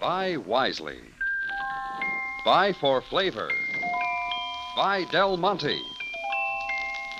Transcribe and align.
Buy 0.00 0.38
wisely. 0.38 0.98
Buy 2.42 2.72
for 2.72 3.02
flavor. 3.02 3.50
Buy 4.74 5.04
Del 5.12 5.36
Monte. 5.36 5.78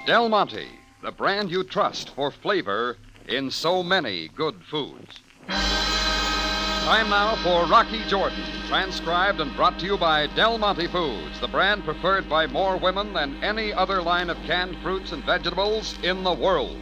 Del 0.07 0.31
Monte, 0.31 0.67
the 1.03 1.13
brand 1.13 1.51
you 1.51 1.63
trust 1.63 2.09
for 2.09 2.31
flavor 2.31 2.97
in 3.29 3.51
so 3.51 3.83
many 3.83 4.29
good 4.29 4.65
foods. 4.71 5.21
Time 5.47 7.11
now 7.11 7.37
for 7.43 7.71
Rocky 7.71 8.03
Jordan, 8.09 8.43
transcribed 8.67 9.41
and 9.41 9.55
brought 9.57 9.79
to 9.81 9.85
you 9.85 9.99
by 9.99 10.29
Del 10.29 10.57
Monte 10.57 10.87
Foods, 10.87 11.39
the 11.39 11.49
brand 11.49 11.85
preferred 11.85 12.31
by 12.31 12.47
more 12.47 12.79
women 12.79 13.13
than 13.13 13.45
any 13.45 13.75
other 13.75 14.01
line 14.01 14.31
of 14.31 14.39
canned 14.47 14.79
fruits 14.79 15.13
and 15.13 15.23
vegetables 15.25 15.99
in 16.03 16.25
the 16.25 16.33
world. 16.33 16.79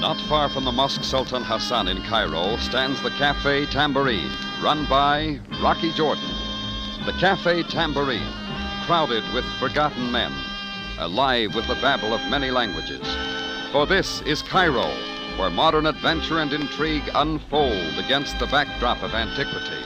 Not 0.00 0.18
far 0.22 0.48
from 0.48 0.64
the 0.64 0.72
Mosque 0.72 1.04
Sultan 1.04 1.42
Hassan 1.42 1.86
in 1.86 2.02
Cairo 2.04 2.56
stands 2.56 3.02
the 3.02 3.10
Cafe 3.10 3.66
Tambourine, 3.66 4.32
run 4.62 4.86
by 4.86 5.38
Rocky 5.62 5.92
Jordan. 5.92 6.24
The 7.04 7.12
Cafe 7.20 7.64
Tambourine, 7.64 8.32
crowded 8.86 9.22
with 9.34 9.44
forgotten 9.58 10.10
men, 10.10 10.32
alive 10.98 11.54
with 11.54 11.66
the 11.66 11.74
babble 11.74 12.14
of 12.14 12.30
many 12.30 12.50
languages. 12.50 13.06
For 13.72 13.86
this 13.86 14.22
is 14.22 14.40
Cairo, 14.40 14.88
where 15.36 15.50
modern 15.50 15.84
adventure 15.84 16.38
and 16.38 16.54
intrigue 16.54 17.08
unfold 17.14 17.98
against 17.98 18.38
the 18.38 18.46
backdrop 18.46 19.02
of 19.02 19.12
antiquity. 19.12 19.84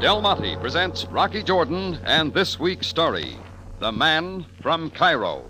Del 0.00 0.20
Monte 0.20 0.56
presents 0.56 1.04
Rocky 1.04 1.44
Jordan 1.44 2.00
and 2.02 2.34
this 2.34 2.58
week's 2.58 2.88
story 2.88 3.36
The 3.78 3.92
Man 3.92 4.46
from 4.60 4.90
Cairo. 4.90 5.49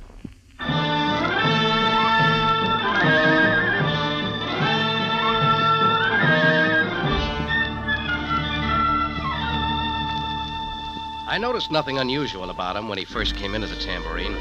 I 11.31 11.39
noticed 11.39 11.71
nothing 11.71 11.99
unusual 11.99 12.51
about 12.51 12.75
him 12.75 12.89
when 12.89 12.99
he 12.99 13.05
first 13.05 13.37
came 13.37 13.55
into 13.55 13.69
the 13.69 13.77
tambourine. 13.77 14.37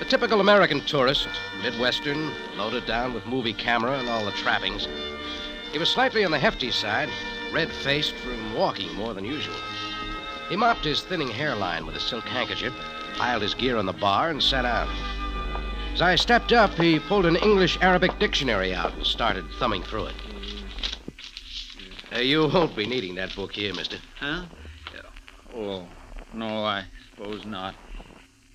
A 0.00 0.04
typical 0.04 0.40
American 0.40 0.80
tourist, 0.80 1.28
Midwestern, 1.62 2.32
loaded 2.56 2.84
down 2.84 3.14
with 3.14 3.24
movie 3.26 3.52
camera 3.52 3.96
and 4.00 4.08
all 4.08 4.24
the 4.24 4.32
trappings. 4.32 4.88
He 5.70 5.78
was 5.78 5.88
slightly 5.88 6.24
on 6.24 6.32
the 6.32 6.40
hefty 6.40 6.72
side, 6.72 7.08
red 7.52 7.70
faced 7.70 8.14
from 8.14 8.54
walking 8.56 8.92
more 8.94 9.14
than 9.14 9.24
usual. 9.24 9.54
He 10.48 10.56
mopped 10.56 10.84
his 10.84 11.02
thinning 11.02 11.28
hairline 11.28 11.86
with 11.86 11.94
a 11.94 12.00
silk 12.00 12.24
handkerchief, 12.24 12.74
piled 13.14 13.42
his 13.42 13.54
gear 13.54 13.76
on 13.76 13.86
the 13.86 13.92
bar, 13.92 14.30
and 14.30 14.42
sat 14.42 14.62
down. 14.62 14.88
As 15.94 16.02
I 16.02 16.16
stepped 16.16 16.50
up, 16.50 16.74
he 16.74 16.98
pulled 16.98 17.24
an 17.24 17.36
English 17.36 17.78
Arabic 17.80 18.18
dictionary 18.18 18.74
out 18.74 18.92
and 18.94 19.06
started 19.06 19.44
thumbing 19.60 19.84
through 19.84 20.06
it. 20.06 20.14
Uh, 22.12 22.18
you 22.18 22.48
won't 22.48 22.74
be 22.74 22.84
needing 22.84 23.14
that 23.14 23.32
book 23.36 23.52
here, 23.52 23.72
mister. 23.72 23.98
Huh? 24.18 24.42
Oh, 25.54 25.86
no, 26.34 26.64
I 26.64 26.84
suppose 27.10 27.44
not. 27.44 27.74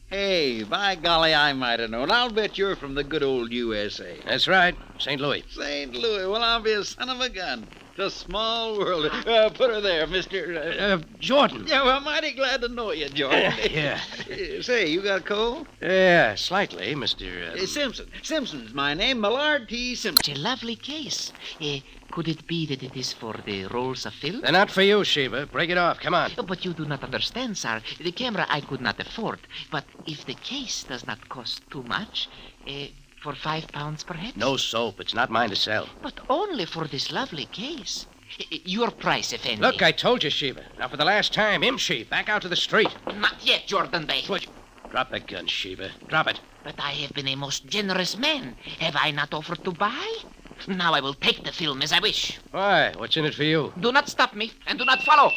Hey, 0.10 0.64
by 0.64 0.96
golly, 0.96 1.36
I 1.36 1.52
might 1.54 1.80
have 1.80 1.90
known. 1.90 2.12
I'll 2.12 2.30
bet 2.30 2.58
you're 2.58 2.78
from 2.78 2.96
the 2.96 3.04
good 3.04 3.24
old 3.24 3.52
USA. 3.52 4.18
That's 4.26 4.48
right, 4.48 4.76
St. 5.00 5.20
Louis. 5.20 5.44
St. 5.50 5.94
Louis. 5.94 6.28
Well, 6.28 6.44
I'll 6.44 6.62
be 6.62 6.72
a 6.72 6.84
son 6.84 7.10
of 7.10 7.20
a 7.20 7.30
gun. 7.30 7.68
It's 8.00 8.16
a 8.16 8.20
small 8.26 8.78
world. 8.78 9.08
Uh, 9.08 9.50
put 9.50 9.72
her 9.72 9.82
there, 9.82 10.06
Mister. 10.06 10.56
Uh, 10.56 10.84
Uh, 10.94 11.02
Jordan. 11.20 11.66
yeah, 11.68 11.84
well, 11.84 11.98
I'm 11.98 12.04
mighty 12.04 12.34
glad 12.34 12.62
to 12.62 12.68
know 12.68 12.92
you, 12.92 13.10
Jordan. 13.10 13.54
yeah. 13.72 14.00
Uh, 14.30 14.62
Say, 14.62 14.88
you 14.90 15.02
got 15.02 15.22
a 15.22 15.24
cold? 15.24 15.66
Yeah, 15.82 16.36
slightly, 16.36 16.94
Mr. 16.94 17.26
Uh, 17.26 17.64
Uh, 17.64 17.66
Simpson. 17.66 18.08
Simpson's 18.22 18.72
my 18.74 18.94
name. 18.94 19.20
Millard 19.20 19.68
T. 19.68 19.96
Simpson. 19.96 20.32
It's 20.32 20.40
a 20.40 20.42
lovely 20.42 20.76
case. 20.76 21.34
Eh, 21.60 21.80
could 22.12 22.28
it 22.28 22.46
be 22.46 22.68
that 22.68 22.84
it 22.84 22.96
is 22.96 23.14
for 23.14 23.34
the 23.46 23.66
rolls 23.66 24.06
of 24.06 24.14
film? 24.14 24.42
they're 24.42 24.52
not 24.52 24.70
for 24.70 24.84
you, 24.84 25.04
Sheba. 25.04 25.48
Break 25.48 25.72
it 25.72 25.78
off. 25.80 26.00
Come 26.00 26.14
on. 26.14 26.30
Oh, 26.38 26.44
But 26.44 26.64
you 26.66 26.74
do 26.74 26.86
not 26.86 27.04
understand, 27.04 27.58
sir. 27.58 27.82
The 28.00 28.12
camera 28.12 28.46
I 28.48 28.62
could 28.62 28.82
not 28.82 29.00
afford. 29.00 29.40
But 29.72 29.86
if 30.06 30.24
the 30.26 30.36
case 30.36 30.84
does 30.84 31.08
not 31.08 31.30
cost 31.30 31.62
too 31.72 31.82
much, 31.82 32.30
eh, 32.68 32.90
for 33.28 33.36
five 33.36 33.68
pounds 33.74 34.06
perhaps? 34.06 34.38
No 34.38 34.56
soap. 34.56 35.02
It's 35.02 35.14
not 35.14 35.30
mine 35.30 35.50
to 35.50 35.56
sell. 35.58 35.90
But 36.02 36.22
only 36.30 36.66
for 36.66 36.86
this 36.88 37.12
lovely 37.12 37.44
case. 37.44 38.08
Your 38.50 38.90
price, 38.90 39.34
if 39.34 39.46
any. 39.46 39.58
Look, 39.58 39.82
I 39.82 39.92
told 39.92 40.24
you, 40.24 40.30
Sheba. 40.30 40.64
Now, 40.80 40.88
for 40.88 40.96
the 40.96 41.04
last 41.04 41.34
time, 41.34 41.62
Imshi, 41.62 42.08
back 42.08 42.30
out 42.30 42.42
to 42.44 42.48
the 42.48 42.56
street. 42.56 42.88
Not 43.06 43.46
yet, 43.46 43.68
Jordan 43.68 44.06
Bey. 44.06 44.24
What? 44.28 44.48
Drop 44.92 45.12
that 45.12 45.28
gun, 45.28 45.48
Sheba. 45.48 45.90
Drop 46.08 46.28
it. 46.28 46.40
But 46.64 46.80
I 46.80 46.92
have 46.92 47.12
been 47.12 47.28
a 47.28 47.36
most 47.36 47.68
generous 47.68 48.18
man. 48.18 48.56
Have 48.80 48.96
I 48.98 49.12
not 49.12 49.34
offered 49.34 49.62
to 49.66 49.72
buy? 49.74 50.20
Now 50.66 50.94
I 50.94 51.02
will 51.02 51.14
take 51.14 51.44
the 51.44 51.52
film 51.52 51.82
as 51.82 51.92
I 51.92 52.00
wish. 52.00 52.40
Why? 52.52 52.94
What's 52.96 53.18
in 53.18 53.26
it 53.26 53.36
for 53.36 53.44
you? 53.44 53.74
Do 53.78 53.92
not 53.92 54.08
stop 54.08 54.36
me 54.36 54.54
and 54.68 54.80
do 54.80 54.86
not 54.86 55.04
follow. 55.04 55.34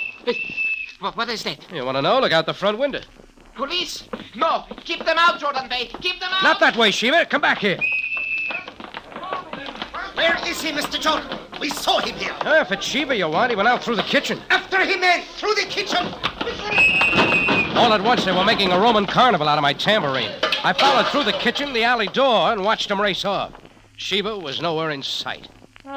What, 1.00 1.16
what 1.16 1.28
is 1.28 1.42
that? 1.42 1.58
You 1.72 1.84
want 1.84 1.96
to 1.96 2.02
know? 2.02 2.20
Look 2.20 2.30
out 2.30 2.46
the 2.46 2.54
front 2.54 2.78
window. 2.78 3.00
Police? 3.60 4.08
No, 4.34 4.64
keep 4.86 5.04
them 5.04 5.18
out, 5.18 5.38
Jordan 5.38 5.68
Bey. 5.68 5.90
Keep 6.00 6.18
them 6.18 6.30
out. 6.32 6.42
Not 6.42 6.60
that 6.60 6.78
way, 6.78 6.90
Sheba. 6.90 7.26
Come 7.26 7.42
back 7.42 7.58
here. 7.58 7.78
Where 10.14 10.38
is 10.46 10.62
he, 10.62 10.72
Mr. 10.72 10.98
Jordan? 10.98 11.38
We 11.60 11.68
saw 11.68 11.98
him 12.00 12.16
here. 12.16 12.34
Ah, 12.40 12.62
if 12.62 12.72
it's 12.72 12.86
Sheba 12.86 13.14
you 13.14 13.28
want, 13.28 13.50
he 13.50 13.56
went 13.56 13.68
out 13.68 13.84
through 13.84 13.96
the 13.96 14.02
kitchen. 14.02 14.40
After 14.48 14.82
him, 14.82 15.02
man, 15.02 15.22
through 15.36 15.52
the 15.56 15.66
kitchen. 15.68 16.06
All 17.76 17.92
at 17.92 18.00
once, 18.02 18.24
they 18.24 18.32
were 18.32 18.46
making 18.46 18.72
a 18.72 18.80
Roman 18.80 19.04
carnival 19.04 19.46
out 19.46 19.58
of 19.58 19.62
my 19.62 19.74
tambourine. 19.74 20.32
I 20.64 20.72
followed 20.72 21.08
through 21.08 21.24
the 21.24 21.32
kitchen, 21.32 21.74
the 21.74 21.84
alley 21.84 22.06
door, 22.06 22.52
and 22.52 22.64
watched 22.64 22.88
them 22.88 22.98
race 22.98 23.26
off. 23.26 23.52
Sheba 23.98 24.38
was 24.38 24.62
nowhere 24.62 24.88
in 24.88 25.02
sight. 25.02 25.48
Then 25.84 25.94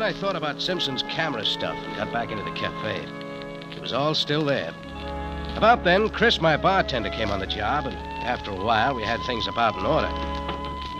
I 0.00 0.12
thought 0.12 0.36
about 0.36 0.62
Simpson's 0.62 1.02
camera 1.02 1.44
stuff 1.44 1.76
and 1.76 1.96
got 1.96 2.12
back 2.12 2.30
into 2.30 2.44
the 2.44 2.52
cafe. 2.52 3.04
It 3.74 3.80
was 3.80 3.92
all 3.92 4.14
still 4.14 4.44
there. 4.44 4.72
About 5.56 5.84
then, 5.84 6.10
Chris, 6.10 6.38
my 6.38 6.54
bartender, 6.58 7.08
came 7.08 7.30
on 7.30 7.40
the 7.40 7.46
job, 7.46 7.86
and 7.86 7.96
after 8.26 8.50
a 8.50 8.62
while, 8.62 8.94
we 8.94 9.02
had 9.02 9.18
things 9.22 9.46
about 9.46 9.74
in 9.78 9.86
order. 9.86 10.08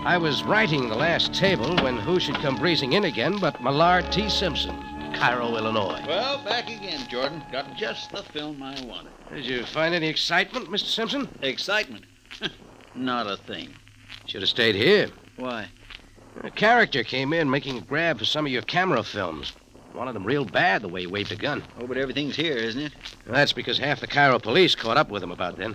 I 0.06 0.17
was 0.17 0.43
writing 0.44 0.89
the 0.89 0.94
last 0.94 1.34
table 1.34 1.77
when 1.84 1.99
who 1.99 2.19
should 2.19 2.37
come 2.37 2.56
breezing 2.56 2.94
in 2.94 3.05
again 3.05 3.39
but 3.39 3.62
Millard 3.62 4.11
T. 4.11 4.31
Simpson, 4.31 4.75
Cairo, 5.12 5.56
Illinois. 5.56 6.03
Well, 6.06 6.43
back 6.43 6.71
again, 6.71 7.06
Jordan. 7.11 7.43
Got 7.53 7.77
just 7.77 8.11
the 8.12 8.22
film 8.22 8.62
I 8.62 8.81
wanted. 8.87 9.12
Did 9.31 9.44
you 9.44 9.67
find 9.67 9.94
any 9.94 10.09
excitement, 10.09 10.71
Mr. 10.71 10.87
Simpson? 10.87 11.28
Excitement. 11.43 12.06
Not 12.94 13.27
a 13.27 13.37
thing. 13.37 13.75
Should 14.25 14.41
have 14.41 14.49
stayed 14.49 14.75
here. 14.75 15.11
Why? 15.37 15.69
A 16.44 16.50
character 16.50 17.03
came 17.05 17.34
in 17.34 17.50
making 17.50 17.77
a 17.77 17.83
grab 17.83 18.19
for 18.19 18.25
some 18.25 18.47
of 18.47 18.53
your 18.53 18.62
camera 18.62 19.03
films. 19.03 19.53
Wanted 19.96 20.12
them 20.12 20.24
real 20.24 20.44
bad 20.44 20.82
the 20.82 20.88
way 20.88 21.00
he 21.00 21.06
waved 21.06 21.32
a 21.32 21.36
gun. 21.36 21.62
Oh, 21.80 21.86
but 21.86 21.96
everything's 21.96 22.36
here, 22.36 22.56
isn't 22.56 22.80
it? 22.82 22.92
Well, 23.24 23.34
That's 23.34 23.54
because 23.54 23.78
half 23.78 24.00
the 24.00 24.06
Cairo 24.06 24.38
police 24.38 24.74
caught 24.74 24.98
up 24.98 25.08
with 25.08 25.22
him 25.22 25.30
about 25.32 25.56
then. 25.56 25.74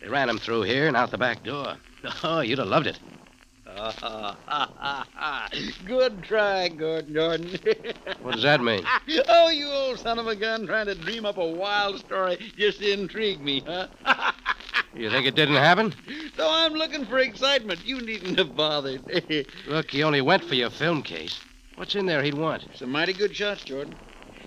They 0.00 0.08
ran 0.08 0.28
him 0.28 0.36
through 0.38 0.62
here 0.62 0.88
and 0.88 0.96
out 0.96 1.10
the 1.10 1.18
back 1.18 1.42
door. 1.42 1.76
Oh, 2.24 2.40
you'd 2.40 2.58
have 2.58 2.66
loved 2.66 2.88
it. 2.88 2.98
Ah. 3.68 5.48
Good 5.86 6.22
try, 6.24 6.68
Gordon 6.68 7.14
Jordan. 7.14 7.58
What 8.22 8.34
does 8.34 8.42
that 8.42 8.60
mean? 8.60 8.84
oh, 9.28 9.48
you 9.50 9.68
old 9.68 10.00
son 10.00 10.18
of 10.18 10.26
a 10.26 10.34
gun 10.34 10.66
trying 10.66 10.86
to 10.86 10.96
dream 10.96 11.24
up 11.24 11.38
a 11.38 11.46
wild 11.46 12.00
story 12.00 12.52
just 12.58 12.80
to 12.80 12.90
intrigue 12.92 13.40
me, 13.40 13.62
huh? 13.64 13.86
You 14.94 15.10
think 15.10 15.26
it 15.26 15.36
didn't 15.36 15.54
happen? 15.56 15.94
so 16.36 16.48
I'm 16.50 16.72
looking 16.72 17.06
for 17.06 17.20
excitement. 17.20 17.84
You 17.84 18.00
needn't 18.00 18.36
have 18.38 18.56
bothered. 18.56 19.02
Look, 19.68 19.90
he 19.92 20.02
only 20.02 20.20
went 20.20 20.44
for 20.44 20.56
your 20.56 20.70
film 20.70 21.02
case. 21.02 21.40
What's 21.76 21.94
in 21.94 22.06
there 22.06 22.22
he'd 22.22 22.34
want? 22.34 22.66
Some 22.74 22.90
mighty 22.90 23.12
good 23.12 23.34
shots, 23.34 23.64
Jordan. 23.64 23.94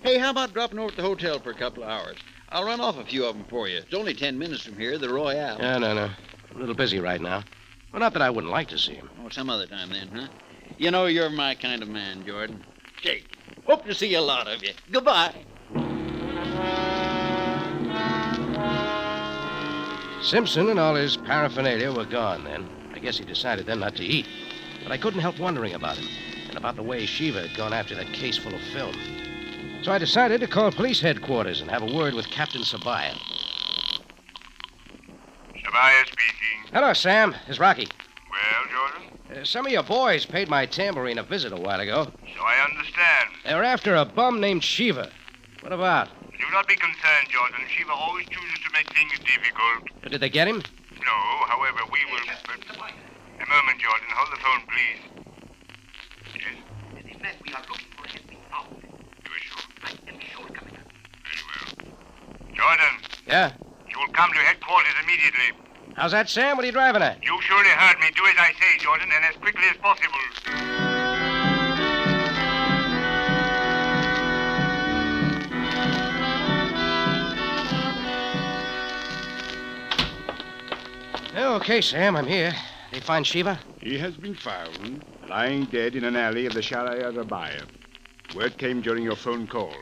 Hey, 0.02 0.18
how 0.18 0.30
about 0.30 0.52
dropping 0.52 0.78
over 0.78 0.90
at 0.90 0.96
the 0.96 1.02
hotel 1.02 1.40
for 1.40 1.50
a 1.50 1.54
couple 1.54 1.82
of 1.82 1.88
hours? 1.88 2.16
I'll 2.50 2.64
run 2.64 2.80
off 2.80 2.96
a 2.96 3.04
few 3.04 3.24
of 3.26 3.36
them 3.36 3.44
for 3.48 3.68
you. 3.68 3.78
It's 3.78 3.94
only 3.94 4.14
ten 4.14 4.38
minutes 4.38 4.62
from 4.62 4.76
here, 4.78 4.98
the 4.98 5.08
Royale. 5.08 5.58
No, 5.58 5.78
no, 5.78 5.94
no. 5.94 6.10
I'm 6.50 6.56
a 6.56 6.60
little 6.60 6.74
busy 6.74 7.00
right 7.00 7.20
now. 7.20 7.42
Well, 7.92 8.00
not 8.00 8.12
that 8.12 8.22
I 8.22 8.30
wouldn't 8.30 8.52
like 8.52 8.68
to 8.68 8.78
see 8.78 8.94
him. 8.94 9.10
Oh, 9.24 9.28
some 9.28 9.50
other 9.50 9.66
time 9.66 9.90
then, 9.90 10.08
huh? 10.08 10.28
You 10.78 10.90
know 10.90 11.06
you're 11.06 11.30
my 11.30 11.54
kind 11.56 11.82
of 11.82 11.88
man, 11.88 12.24
Jordan. 12.24 12.64
Jake, 13.02 13.26
hope 13.64 13.84
to 13.86 13.94
see 13.94 14.14
a 14.14 14.22
lot 14.22 14.46
of 14.46 14.62
you. 14.62 14.70
Goodbye. 14.92 15.34
Simpson 20.22 20.70
and 20.70 20.78
all 20.78 20.94
his 20.94 21.16
paraphernalia 21.16 21.92
were 21.92 22.04
gone 22.04 22.44
then. 22.44 22.68
I 22.94 22.98
guess 22.98 23.18
he 23.18 23.24
decided 23.24 23.66
then 23.66 23.80
not 23.80 23.96
to 23.96 24.04
eat. 24.04 24.26
But 24.82 24.92
I 24.92 24.98
couldn't 24.98 25.20
help 25.20 25.38
wondering 25.38 25.74
about 25.74 25.96
him 25.96 26.08
and 26.56 26.64
about 26.64 26.76
the 26.76 26.82
way 26.82 27.04
Shiva 27.04 27.46
had 27.46 27.54
gone 27.54 27.74
after 27.74 27.94
that 27.94 28.10
case 28.14 28.38
full 28.38 28.54
of 28.54 28.60
film. 28.72 28.96
So 29.82 29.92
I 29.92 29.98
decided 29.98 30.40
to 30.40 30.46
call 30.46 30.72
police 30.72 31.00
headquarters 31.00 31.60
and 31.60 31.70
have 31.70 31.82
a 31.82 31.94
word 31.94 32.14
with 32.14 32.30
Captain 32.30 32.62
Sabaya. 32.62 33.14
Shabaya 35.54 36.06
speaking. 36.06 36.72
Hello, 36.72 36.94
Sam. 36.94 37.36
It's 37.46 37.58
Rocky. 37.60 37.86
Well, 38.30 38.64
Jordan? 38.70 39.18
Uh, 39.30 39.40
Uh, 39.40 39.44
some 39.44 39.66
of 39.66 39.72
your 39.72 39.82
boys 39.82 40.24
paid 40.24 40.48
my 40.48 40.64
tambourine 40.64 41.18
a 41.18 41.22
visit 41.22 41.52
a 41.52 41.56
while 41.56 41.78
ago. 41.80 42.04
So 42.04 42.40
I 42.42 42.64
understand. 42.64 43.28
They're 43.44 43.62
after 43.62 43.94
a 43.94 44.06
bum 44.06 44.40
named 44.40 44.64
Shiva. 44.64 45.10
What 45.60 45.74
about? 45.74 46.08
Do 46.22 46.46
not 46.52 46.66
be 46.66 46.76
concerned, 46.76 47.28
Jordan. 47.28 47.60
Shiva 47.68 47.92
always 47.92 48.24
chooses 48.28 48.58
to 48.64 48.70
make 48.72 48.90
things 48.94 49.12
difficult. 49.18 49.90
But 50.02 50.12
did 50.12 50.22
they 50.22 50.30
get 50.30 50.48
him? 50.48 50.62
No, 51.04 51.16
however, 51.48 51.80
we 51.92 51.98
will. 52.10 52.24
A 52.24 53.46
moment, 53.46 53.78
Jordan. 53.78 54.08
Hold 54.08 54.32
the 54.32 54.40
phone, 54.40 54.62
please. 54.72 55.25
Yes? 56.46 57.04
The 57.12 57.22
man 57.22 57.34
we 57.44 57.52
are 57.52 57.62
looking 57.68 57.90
for 57.96 58.06
has 58.08 58.22
been 58.22 58.38
found. 58.50 58.82
You 58.82 59.30
are 59.32 59.42
sure? 59.42 59.64
I 59.84 59.90
am 60.08 60.20
sure, 60.20 60.46
Commander. 60.46 60.82
Very 61.24 61.42
well. 61.50 62.54
Jordan, 62.54 62.94
Yeah. 63.26 63.52
you 63.88 63.98
will 63.98 64.12
come 64.12 64.32
to 64.32 64.38
headquarters 64.38 64.94
immediately. 65.02 65.52
How's 65.96 66.12
that, 66.12 66.28
Sam? 66.28 66.56
What 66.56 66.64
are 66.64 66.66
you 66.66 66.72
driving 66.72 67.02
at? 67.02 67.22
You 67.24 67.40
surely 67.42 67.70
heard 67.70 67.98
me. 68.00 68.06
Do 68.14 68.26
as 68.26 68.34
I 68.38 68.52
say, 68.60 68.78
Jordan, 68.78 69.08
and 69.14 69.24
as 69.24 69.36
quickly 69.40 69.64
as 69.70 69.76
possible. 69.78 70.20
Okay, 81.36 81.80
Sam, 81.80 82.16
I'm 82.16 82.26
here. 82.26 82.54
They 82.92 83.00
find 83.00 83.26
Shiva? 83.26 83.58
He 83.80 83.98
has 83.98 84.16
been 84.16 84.34
found, 84.34 85.04
lying 85.28 85.64
dead 85.66 85.96
in 85.96 86.04
an 86.04 86.16
alley 86.16 86.46
of 86.46 86.54
the 86.54 86.62
Sharia 86.62 87.12
Rabaya. 87.12 87.64
Word 88.34 88.58
came 88.58 88.80
during 88.80 89.04
your 89.04 89.16
phone 89.16 89.46
call. 89.46 89.74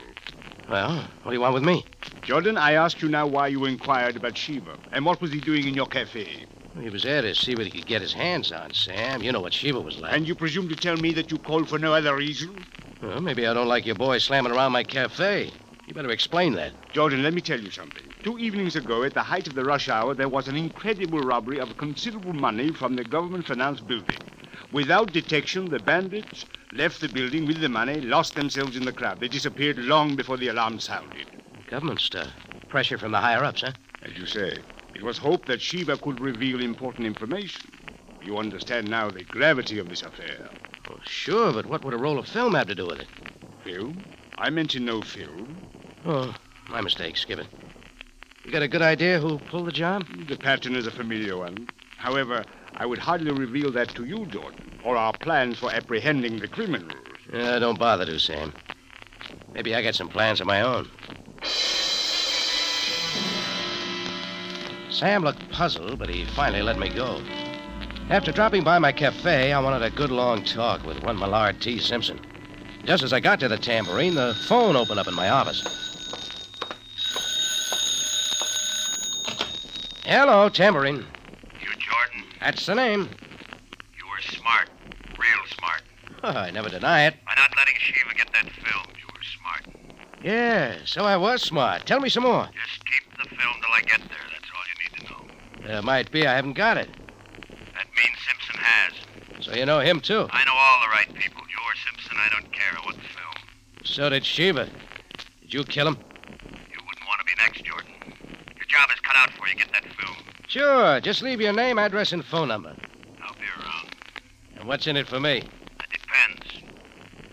Well, 0.69 1.05
what 1.23 1.31
do 1.31 1.33
you 1.33 1.41
want 1.41 1.55
with 1.55 1.63
me? 1.63 1.85
Jordan, 2.23 2.57
I 2.57 2.73
asked 2.73 3.03
you 3.03 3.09
now 3.09 3.27
why 3.27 3.49
you 3.49 3.67
inquired 3.67 4.17
about 4.17 4.37
Shiva, 4.37 4.77
and 4.93 5.05
what 5.05 5.21
was 5.21 5.33
he 5.33 5.41
doing 5.41 5.69
in 5.69 5.75
your 5.75 5.87
cafe? 5.87 6.47
He 6.81 6.89
was 6.89 7.03
there 7.03 7.23
to 7.23 7.35
see 7.35 7.55
what 7.55 7.67
he 7.67 7.71
could 7.71 7.87
get 7.87 8.03
his 8.03 8.13
hands 8.13 8.51
on, 8.51 8.73
Sam. 8.73 9.23
You 9.23 9.31
know 9.31 9.41
what 9.41 9.53
Shiva 9.53 9.81
was 9.81 9.99
like. 9.99 10.13
And 10.13 10.27
you 10.27 10.35
presume 10.35 10.69
to 10.71 10.77
tell 10.77 10.97
me 10.97 11.13
that 11.13 11.31
you 11.31 11.39
called 11.39 11.69
for 11.69 11.79
no 11.79 11.93
other 11.93 12.17
reason? 12.17 12.65
Well, 13.03 13.21
maybe 13.21 13.47
I 13.47 13.55
don't 13.55 13.69
like 13.69 13.87
your 13.87 13.95
boy 13.95 14.19
slamming 14.19 14.53
around 14.53 14.73
my 14.73 14.83
cafe. 14.83 15.51
You 15.87 15.95
better 15.95 16.11
explain 16.11 16.55
that. 16.55 16.73
Jordan, 16.93 17.23
let 17.23 17.35
me 17.35 17.43
tell 17.43 17.61
you 17.61 17.71
something. 17.71 18.03
Two 18.23 18.39
evenings 18.39 18.75
ago, 18.75 19.05
at 19.05 19.13
the 19.13 19.23
height 19.23 19.47
of 19.47 19.55
the 19.55 19.65
rush 19.65 19.89
hour, 19.89 20.15
there 20.15 20.29
was 20.29 20.49
an 20.49 20.57
incredible 20.57 21.21
robbery 21.21 21.61
of 21.61 21.77
considerable 21.77 22.33
money 22.33 22.73
from 22.73 22.97
the 22.97 23.05
government 23.05 23.47
financed 23.47 23.87
building. 23.87 24.19
Without 24.75 25.13
detection, 25.13 25.69
the 25.69 25.79
bandits 25.79 26.47
left 26.73 27.01
the 27.01 27.09
building 27.09 27.47
with 27.47 27.61
the 27.61 27.69
money, 27.69 28.01
lost 28.01 28.35
themselves 28.35 28.77
in 28.77 28.85
the 28.85 28.93
crowd. 28.93 29.21
They 29.21 29.29
disappeared 29.29 29.79
long 29.79 30.17
before 30.17 30.37
the 30.37 30.49
alarm 30.49 30.81
sounded. 30.81 31.29
Government 31.71 32.01
stuff. 32.01 32.33
Pressure 32.69 32.99
from 32.99 33.13
the 33.13 33.21
higher 33.21 33.45
ups, 33.45 33.61
huh? 33.61 33.71
As 34.03 34.19
you 34.19 34.27
say, 34.27 34.59
it 34.97 35.03
was 35.05 35.17
hoped 35.17 35.47
that 35.47 35.63
Shiva 35.63 35.97
could 35.99 36.19
reveal 36.19 36.61
important 36.61 37.07
information. 37.07 37.71
You 38.25 38.37
understand 38.37 38.91
now 38.91 39.11
the 39.11 39.23
gravity 39.23 39.79
of 39.79 39.89
this 39.89 40.03
affair. 40.03 40.51
Oh, 40.91 40.99
sure, 41.05 41.53
but 41.53 41.67
what 41.67 41.85
would 41.85 41.95
a 41.95 41.97
roll 41.97 42.19
of 42.19 42.27
film 42.27 42.55
have 42.55 42.67
to 42.67 42.75
do 42.75 42.87
with 42.89 42.99
it? 42.99 43.09
Film? 43.63 44.03
I 44.39 44.51
mentioned 44.51 44.87
no 44.87 45.03
film. 45.03 45.57
Oh, 46.05 46.35
my 46.69 46.81
mistake. 46.81 47.17
Skip 47.17 47.39
it. 47.39 47.47
You 48.45 48.51
got 48.51 48.63
a 48.63 48.69
good 48.69 48.83
idea 48.83 49.21
who 49.21 49.39
pulled 49.39 49.69
the 49.69 49.73
job? 49.73 50.05
The 50.27 50.37
pattern 50.37 50.75
is 50.75 50.89
a 50.89 50.91
familiar 50.91 51.37
one. 51.37 51.69
However, 51.97 52.45
I 52.77 52.87
would 52.87 52.99
hardly 52.99 53.31
reveal 53.31 53.71
that 53.73 53.91
to 53.91 54.05
you, 54.05 54.27
Jordan, 54.27 54.81
or 54.85 54.97
our 54.97 55.13
plans 55.13 55.59
for 55.59 55.73
apprehending 55.73 56.39
the 56.39 56.49
criminals. 56.49 56.93
Don't 57.31 57.79
bother 57.79 58.05
to, 58.07 58.19
Sam. 58.19 58.53
Maybe 59.53 59.75
I 59.75 59.83
got 59.83 59.95
some 59.95 60.09
plans 60.09 60.41
of 60.41 60.47
my 60.47 60.61
own. 60.61 60.89
Sam 64.91 65.23
looked 65.23 65.51
puzzled, 65.51 65.99
but 65.99 66.09
he 66.09 66.25
finally 66.25 66.63
let 66.63 66.79
me 66.79 66.89
go. 66.89 67.21
After 68.11 68.33
dropping 68.33 68.65
by 68.65 68.79
my 68.79 68.93
cafe, 68.93 69.53
I 69.53 69.61
wanted 69.61 69.83
a 69.83 69.91
good 69.91 70.11
long 70.11 70.45
talk 70.45 70.85
with 70.85 71.03
one 71.03 71.19
Millard 71.19 71.61
T. 71.61 71.79
Simpson. 71.79 72.21
Just 72.85 73.03
as 73.03 73.13
I 73.13 73.21
got 73.21 73.41
to 73.41 73.49
the 73.49 73.57
tambourine, 73.57 74.15
the 74.15 74.35
phone 74.47 74.77
opened 74.77 75.01
up 75.01 75.09
in 75.09 75.15
my 75.15 75.31
office. 75.31 75.63
Hello, 80.05 80.49
tambourine. 80.49 81.07
You, 82.45 82.51
That's 82.53 82.67
the 82.67 82.75
name. 82.75 83.09
you 83.97 84.05
were 84.11 84.21
smart. 84.21 84.69
Real 85.19 85.47
smart. 85.57 85.83
Oh, 86.23 86.29
I 86.31 86.51
never 86.51 86.69
deny 86.69 87.07
it. 87.07 87.15
By 87.25 87.35
not 87.37 87.51
letting 87.57 87.75
Shiva 87.79 88.15
get 88.15 88.33
that 88.33 88.51
film, 88.51 88.87
you 88.99 89.07
were 89.07 89.23
smart. 89.23 89.65
Yeah, 90.23 90.77
so 90.85 91.05
I 91.05 91.17
was 91.17 91.43
smart. 91.43 91.87
Tell 91.87 92.01
me 92.01 92.09
some 92.09 92.25
more. 92.25 92.47
Just 92.67 92.85
keep 92.85 93.03
the 93.17 93.29
film 93.29 93.55
till 93.61 93.73
I 93.75 93.81
get 93.81 94.01
there. 94.01 94.27
That's 94.31 94.51
all 94.55 94.63
you 94.69 94.77
need 94.83 95.63
to 95.63 95.69
know. 95.73 95.79
Uh, 95.79 95.83
might 95.83 96.11
be 96.11 96.27
I 96.27 96.35
haven't 96.35 96.55
got 96.55 96.77
it. 96.77 96.89
That 97.75 97.87
means 97.97 98.19
Simpson 98.27 98.57
has. 98.61 99.45
So 99.45 99.55
you 99.55 99.67
know 99.67 99.81
him, 99.81 100.01
too. 100.01 100.27
I 100.31 100.45
know 100.45 100.55
all 100.55 100.81
the 100.83 100.89
right 100.89 101.09
people. 101.15 101.43
You're 101.49 101.75
Simpson. 101.91 102.17
I 102.19 102.29
don't 102.31 102.53
care 102.53 102.75
what 102.85 102.95
film. 102.97 103.35
So 103.85 104.09
did 104.11 104.25
Shiva. 104.25 104.69
Did 105.43 105.55
you 105.55 105.65
kill 105.65 105.89
him? 105.89 105.97
You 106.73 106.79
wouldn't 106.87 107.07
want 107.07 107.21
to 107.21 107.27
be 107.27 107.33
next, 107.43 107.65
Jordan. 107.65 107.93
Your 108.57 108.67
job 108.67 108.89
is 108.95 109.01
cut 109.01 109.17
out 109.17 109.31
for 109.33 109.47
you. 109.49 109.57
Get 109.57 109.73
that 109.73 109.85
film. 109.85 110.17
Sure. 110.55 111.01
Just 111.01 111.21
leave 111.21 111.41
your 111.41 111.53
name, 111.53 111.81
address, 111.81 112.13
and 112.13 112.25
phone 112.25 112.47
number. 112.47 112.77
I'll 113.21 113.35
be 113.35 113.41
around. 113.59 113.89
And 114.55 114.69
what's 114.69 114.87
in 114.87 114.97
it 114.97 115.09
for 115.09 115.19
me? 115.19 115.39
It 115.39 115.47
depends. 115.91 116.63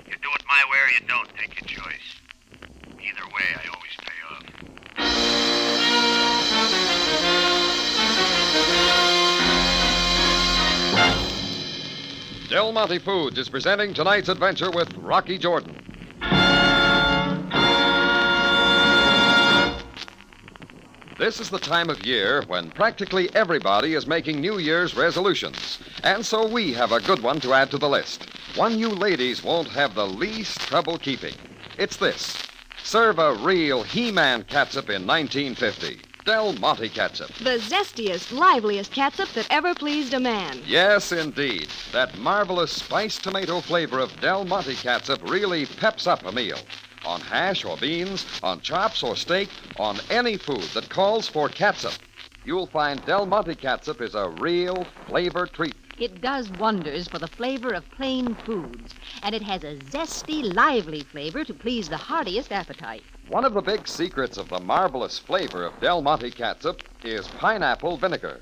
You 0.08 0.16
do 0.24 0.30
it 0.34 0.44
my 0.48 0.64
way 0.72 0.80
or 0.80 0.90
you 0.90 1.02
don't. 1.08 1.30
Take 1.38 1.62
your 1.62 1.68
choice. 1.68 2.16
Either 3.00 3.28
way, 3.28 3.46
I 3.56 3.68
always 3.76 3.96
pay 4.02 4.20
off. 4.32 4.42
Del 12.50 12.72
Monte 12.72 12.98
Foods 12.98 13.38
is 13.38 13.50
presenting 13.50 13.94
tonight's 13.94 14.30
adventure 14.30 14.72
with 14.72 14.92
Rocky 14.98 15.38
Jordan. 15.38 15.81
This 21.22 21.40
is 21.40 21.52
the 21.52 21.60
time 21.60 21.92
of 21.92 22.04
year 22.04 22.42
when 22.48 22.72
practically 22.72 23.30
everybody 23.36 23.94
is 23.94 24.08
making 24.08 24.42
New 24.42 24.58
Year's 24.58 24.96
resolutions. 24.96 25.78
And 26.04 26.26
so 26.26 26.48
we 26.48 26.74
have 26.74 26.92
a 26.92 27.00
good 27.00 27.22
one 27.22 27.40
to 27.42 27.54
add 27.54 27.70
to 27.70 27.78
the 27.78 27.88
list. 27.88 28.26
One 28.56 28.80
you 28.80 28.90
ladies 28.90 29.44
won't 29.44 29.68
have 29.68 29.94
the 29.94 30.08
least 30.08 30.60
trouble 30.62 30.98
keeping. 30.98 31.36
It's 31.78 31.96
this 31.96 32.36
serve 32.82 33.20
a 33.20 33.36
real 33.36 33.84
He 33.84 34.12
Man 34.12 34.44
catsup 34.46 34.90
in 34.90 35.06
1950. 35.06 36.02
Del 36.26 36.54
Monte 36.54 36.90
catsup. 36.90 37.32
The 37.36 37.60
zestiest, 37.60 38.32
liveliest 38.32 38.92
catsup 38.92 39.30
that 39.34 39.46
ever 39.52 39.76
pleased 39.76 40.16
a 40.16 40.20
man. 40.20 40.60
Yes, 40.66 41.12
indeed. 41.12 41.68
That 41.92 42.18
marvelous 42.18 42.72
spiced 42.72 43.24
tomato 43.24 43.62
flavor 43.62 44.00
of 44.00 44.20
Del 44.22 44.44
Monte 44.44 44.74
catsup 44.74 45.22
really 45.30 45.68
peps 45.68 46.08
up 46.08 46.26
a 46.26 46.32
meal. 46.32 46.58
On 47.06 47.20
hash 47.20 47.66
or 47.66 47.78
beans, 47.78 48.26
on 48.44 48.62
chops 48.62 49.02
or 49.02 49.16
steak, 49.16 49.50
on 49.78 50.00
any 50.10 50.38
food 50.38 50.64
that 50.74 50.90
calls 50.90 51.28
for 51.28 51.50
catsup. 51.50 51.94
You'll 52.46 52.68
find 52.68 53.04
Del 53.06 53.26
Monte 53.26 53.56
catsup 53.56 54.02
is 54.02 54.16
a 54.16 54.30
real 54.30 54.86
flavor 55.08 55.48
treat. 55.48 55.76
It 56.00 56.22
does 56.22 56.50
wonders 56.52 57.08
for 57.08 57.20
the 57.20 57.28
flavor 57.28 57.74
of 57.74 57.90
plain 57.92 58.34
foods, 58.34 58.96
and 59.22 59.36
it 59.36 59.42
has 59.44 59.64
a 59.64 59.76
zesty, 59.76 60.54
lively 60.56 61.02
flavor 61.02 61.44
to 61.44 61.54
please 61.54 61.90
the 61.90 61.98
heartiest 61.98 62.52
appetite. 62.52 63.04
One 63.28 63.46
of 63.46 63.54
the 63.54 63.62
big 63.62 63.88
secrets 63.88 64.38
of 64.38 64.50
the 64.50 64.60
marvelous 64.60 65.20
flavor 65.20 65.64
of 65.64 65.80
Del 65.80 66.02
Monte 66.02 66.32
catsup 66.32 66.82
is 67.04 67.28
pineapple 67.28 67.98
vinegar. 67.98 68.42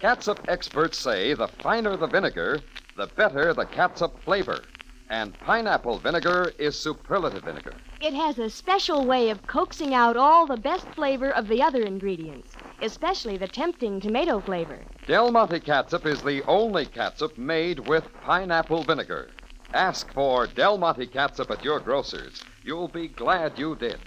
Catsup 0.00 0.40
experts 0.48 0.98
say 0.98 1.32
the 1.34 1.48
finer 1.48 1.96
the 1.96 2.06
vinegar, 2.06 2.60
the 2.96 3.06
better 3.06 3.54
the 3.54 3.66
catsup 3.66 4.20
flavor. 4.24 4.62
And 5.08 5.38
pineapple 5.40 5.98
vinegar 5.98 6.52
is 6.58 6.76
superlative 6.76 7.44
vinegar. 7.44 7.74
It 7.98 8.12
has 8.12 8.38
a 8.38 8.50
special 8.50 9.06
way 9.06 9.30
of 9.30 9.46
coaxing 9.46 9.94
out 9.94 10.18
all 10.18 10.46
the 10.46 10.58
best 10.58 10.86
flavor 10.88 11.30
of 11.30 11.48
the 11.48 11.62
other 11.62 11.82
ingredients, 11.82 12.54
especially 12.82 13.38
the 13.38 13.48
tempting 13.48 14.00
tomato 14.00 14.38
flavor. 14.38 14.84
Del 15.06 15.32
Monte 15.32 15.60
catsup 15.60 16.04
is 16.04 16.22
the 16.22 16.42
only 16.44 16.84
catsup 16.84 17.38
made 17.38 17.88
with 17.88 18.04
pineapple 18.22 18.82
vinegar. 18.82 19.30
Ask 19.72 20.12
for 20.12 20.46
Del 20.46 20.76
Monte 20.76 21.06
catsup 21.06 21.50
at 21.50 21.64
your 21.64 21.80
grocer's. 21.80 22.42
You'll 22.62 22.88
be 22.88 23.08
glad 23.08 23.58
you 23.58 23.74
did. 23.76 23.98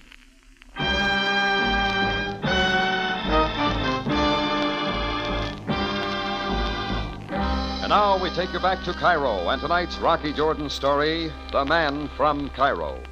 And 7.82 7.88
now 7.88 8.22
we 8.22 8.30
take 8.30 8.52
you 8.52 8.60
back 8.60 8.84
to 8.84 8.92
Cairo 8.92 9.48
and 9.48 9.60
tonight's 9.60 9.98
Rocky 9.98 10.32
Jordan 10.32 10.70
story 10.70 11.32
The 11.50 11.64
Man 11.64 12.08
from 12.16 12.50
Cairo. 12.50 13.02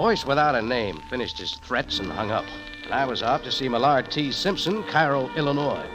Voice 0.00 0.24
without 0.24 0.54
a 0.54 0.62
name 0.62 0.98
finished 1.10 1.36
his 1.36 1.56
threats 1.56 1.98
and 1.98 2.10
hung 2.10 2.30
up. 2.30 2.46
And 2.84 2.94
I 2.94 3.04
was 3.04 3.22
off 3.22 3.42
to 3.42 3.52
see 3.52 3.68
Millard 3.68 4.10
T. 4.10 4.32
Simpson, 4.32 4.82
Cairo, 4.84 5.28
Illinois. 5.36 5.86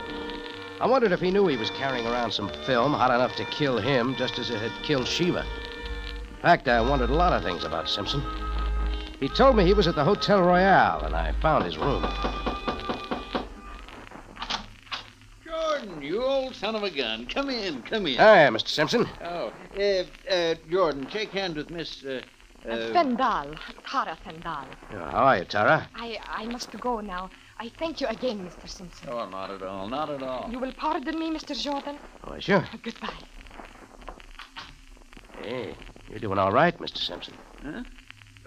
I 0.79 0.85
wondered 0.85 1.11
if 1.11 1.19
he 1.19 1.31
knew 1.31 1.47
he 1.47 1.57
was 1.57 1.71
carrying 1.71 2.05
around 2.05 2.31
some 2.31 2.51
film 2.67 2.93
hot 2.93 3.09
enough 3.09 3.35
to 3.37 3.45
kill 3.45 3.79
him 3.79 4.15
just 4.15 4.37
as 4.37 4.51
it 4.51 4.61
had 4.61 4.71
killed 4.83 5.07
Shiva. 5.07 5.39
In 5.39 6.41
fact, 6.43 6.67
I 6.67 6.81
wondered 6.81 7.09
a 7.09 7.15
lot 7.15 7.33
of 7.33 7.41
things 7.41 7.63
about 7.63 7.89
Simpson. 7.89 8.21
He 9.19 9.27
told 9.27 9.57
me 9.57 9.65
he 9.65 9.73
was 9.73 9.87
at 9.87 9.95
the 9.95 10.03
Hotel 10.03 10.39
Royale, 10.39 11.03
and 11.03 11.15
I 11.15 11.31
found 11.41 11.65
his 11.65 11.79
room. 11.79 12.05
Jordan, 15.43 16.03
you 16.03 16.23
old 16.23 16.53
son 16.53 16.75
of 16.75 16.83
a 16.83 16.91
gun. 16.91 17.25
Come 17.25 17.49
in, 17.49 17.81
come 17.81 18.05
in. 18.05 18.17
Hi, 18.17 18.47
Mr. 18.49 18.67
Simpson. 18.67 19.07
Oh, 19.23 19.51
uh, 19.79 20.31
uh, 20.31 20.53
Jordan, 20.69 21.09
shake 21.09 21.31
hands 21.31 21.55
with 21.55 21.71
Miss. 21.71 22.05
Uh, 22.05 22.21
uh, 22.69 22.93
Fendal, 22.93 23.57
Tara 23.87 24.17
Fendal. 24.25 24.65
How 24.89 25.25
are 25.25 25.37
you, 25.39 25.45
Tara? 25.45 25.87
I, 25.95 26.19
I 26.27 26.45
must 26.45 26.71
go 26.79 26.99
now. 27.01 27.29
I 27.59 27.69
thank 27.79 28.01
you 28.01 28.07
again, 28.07 28.39
Mr. 28.45 28.67
Simpson. 28.67 29.09
oh, 29.09 29.29
not 29.29 29.49
at 29.51 29.61
all, 29.63 29.87
not 29.87 30.09
at 30.09 30.21
all. 30.21 30.49
You 30.51 30.59
will 30.59 30.73
pardon 30.73 31.17
me, 31.19 31.31
Mr. 31.31 31.59
Jordan? 31.59 31.97
Oh, 32.25 32.37
sure. 32.39 32.65
Goodbye. 32.83 33.09
Hey, 35.41 35.75
you're 36.09 36.19
doing 36.19 36.39
all 36.39 36.51
right, 36.51 36.77
Mr. 36.79 36.97
Simpson. 36.97 37.33
Huh? 37.63 37.83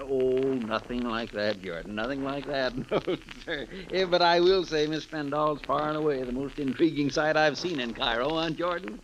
Oh, 0.00 0.38
nothing 0.54 1.02
like 1.02 1.32
that, 1.32 1.60
Jordan. 1.62 1.94
Nothing 1.94 2.22
like 2.22 2.46
that. 2.46 2.72
No, 2.90 3.16
sir. 3.44 3.66
Yeah, 3.90 4.04
but 4.04 4.22
I 4.22 4.40
will 4.40 4.64
say 4.64 4.86
Miss 4.86 5.04
Fendall's 5.06 5.60
far 5.62 5.88
and 5.88 5.96
away 5.96 6.22
the 6.22 6.32
most 6.32 6.58
intriguing 6.58 7.10
sight 7.10 7.36
I've 7.36 7.58
seen 7.58 7.80
in 7.80 7.94
Cairo, 7.94 8.30
huh, 8.30 8.50
Jordan? 8.50 9.00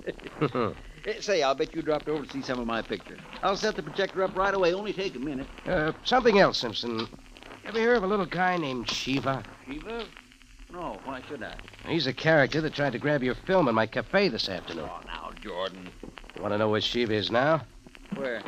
Say, 1.20 1.42
I'll 1.42 1.54
bet 1.54 1.74
you 1.74 1.82
dropped 1.82 2.08
over 2.08 2.24
to 2.24 2.32
see 2.32 2.40
some 2.42 2.58
of 2.58 2.66
my 2.66 2.80
pictures. 2.80 3.20
I'll 3.42 3.56
set 3.56 3.76
the 3.76 3.82
projector 3.82 4.22
up 4.22 4.34
right 4.36 4.54
away. 4.54 4.72
Only 4.72 4.92
take 4.92 5.14
a 5.14 5.18
minute. 5.18 5.46
uh, 5.66 5.92
something 6.04 6.38
else, 6.38 6.58
Simpson. 6.58 7.06
Ever 7.66 7.78
hear 7.78 7.94
of 7.94 8.04
a 8.04 8.06
little 8.06 8.26
guy 8.26 8.56
named 8.56 8.88
Shiva? 8.90 9.42
Shiva? 9.66 10.04
No, 10.72 10.98
why 11.04 11.22
should 11.28 11.42
I? 11.42 11.54
He's 11.86 12.06
a 12.06 12.12
character 12.12 12.60
that 12.62 12.74
tried 12.74 12.92
to 12.92 12.98
grab 12.98 13.22
your 13.22 13.34
film 13.34 13.68
in 13.68 13.74
my 13.74 13.86
cafe 13.86 14.28
this 14.28 14.48
afternoon. 14.48 14.88
Oh, 14.90 15.00
now, 15.06 15.30
Jordan. 15.42 15.88
You 16.36 16.42
want 16.42 16.52
to 16.52 16.58
know 16.58 16.68
where 16.68 16.80
Shiva 16.80 17.14
is 17.14 17.30
now? 17.30 17.62
Where? 18.16 18.42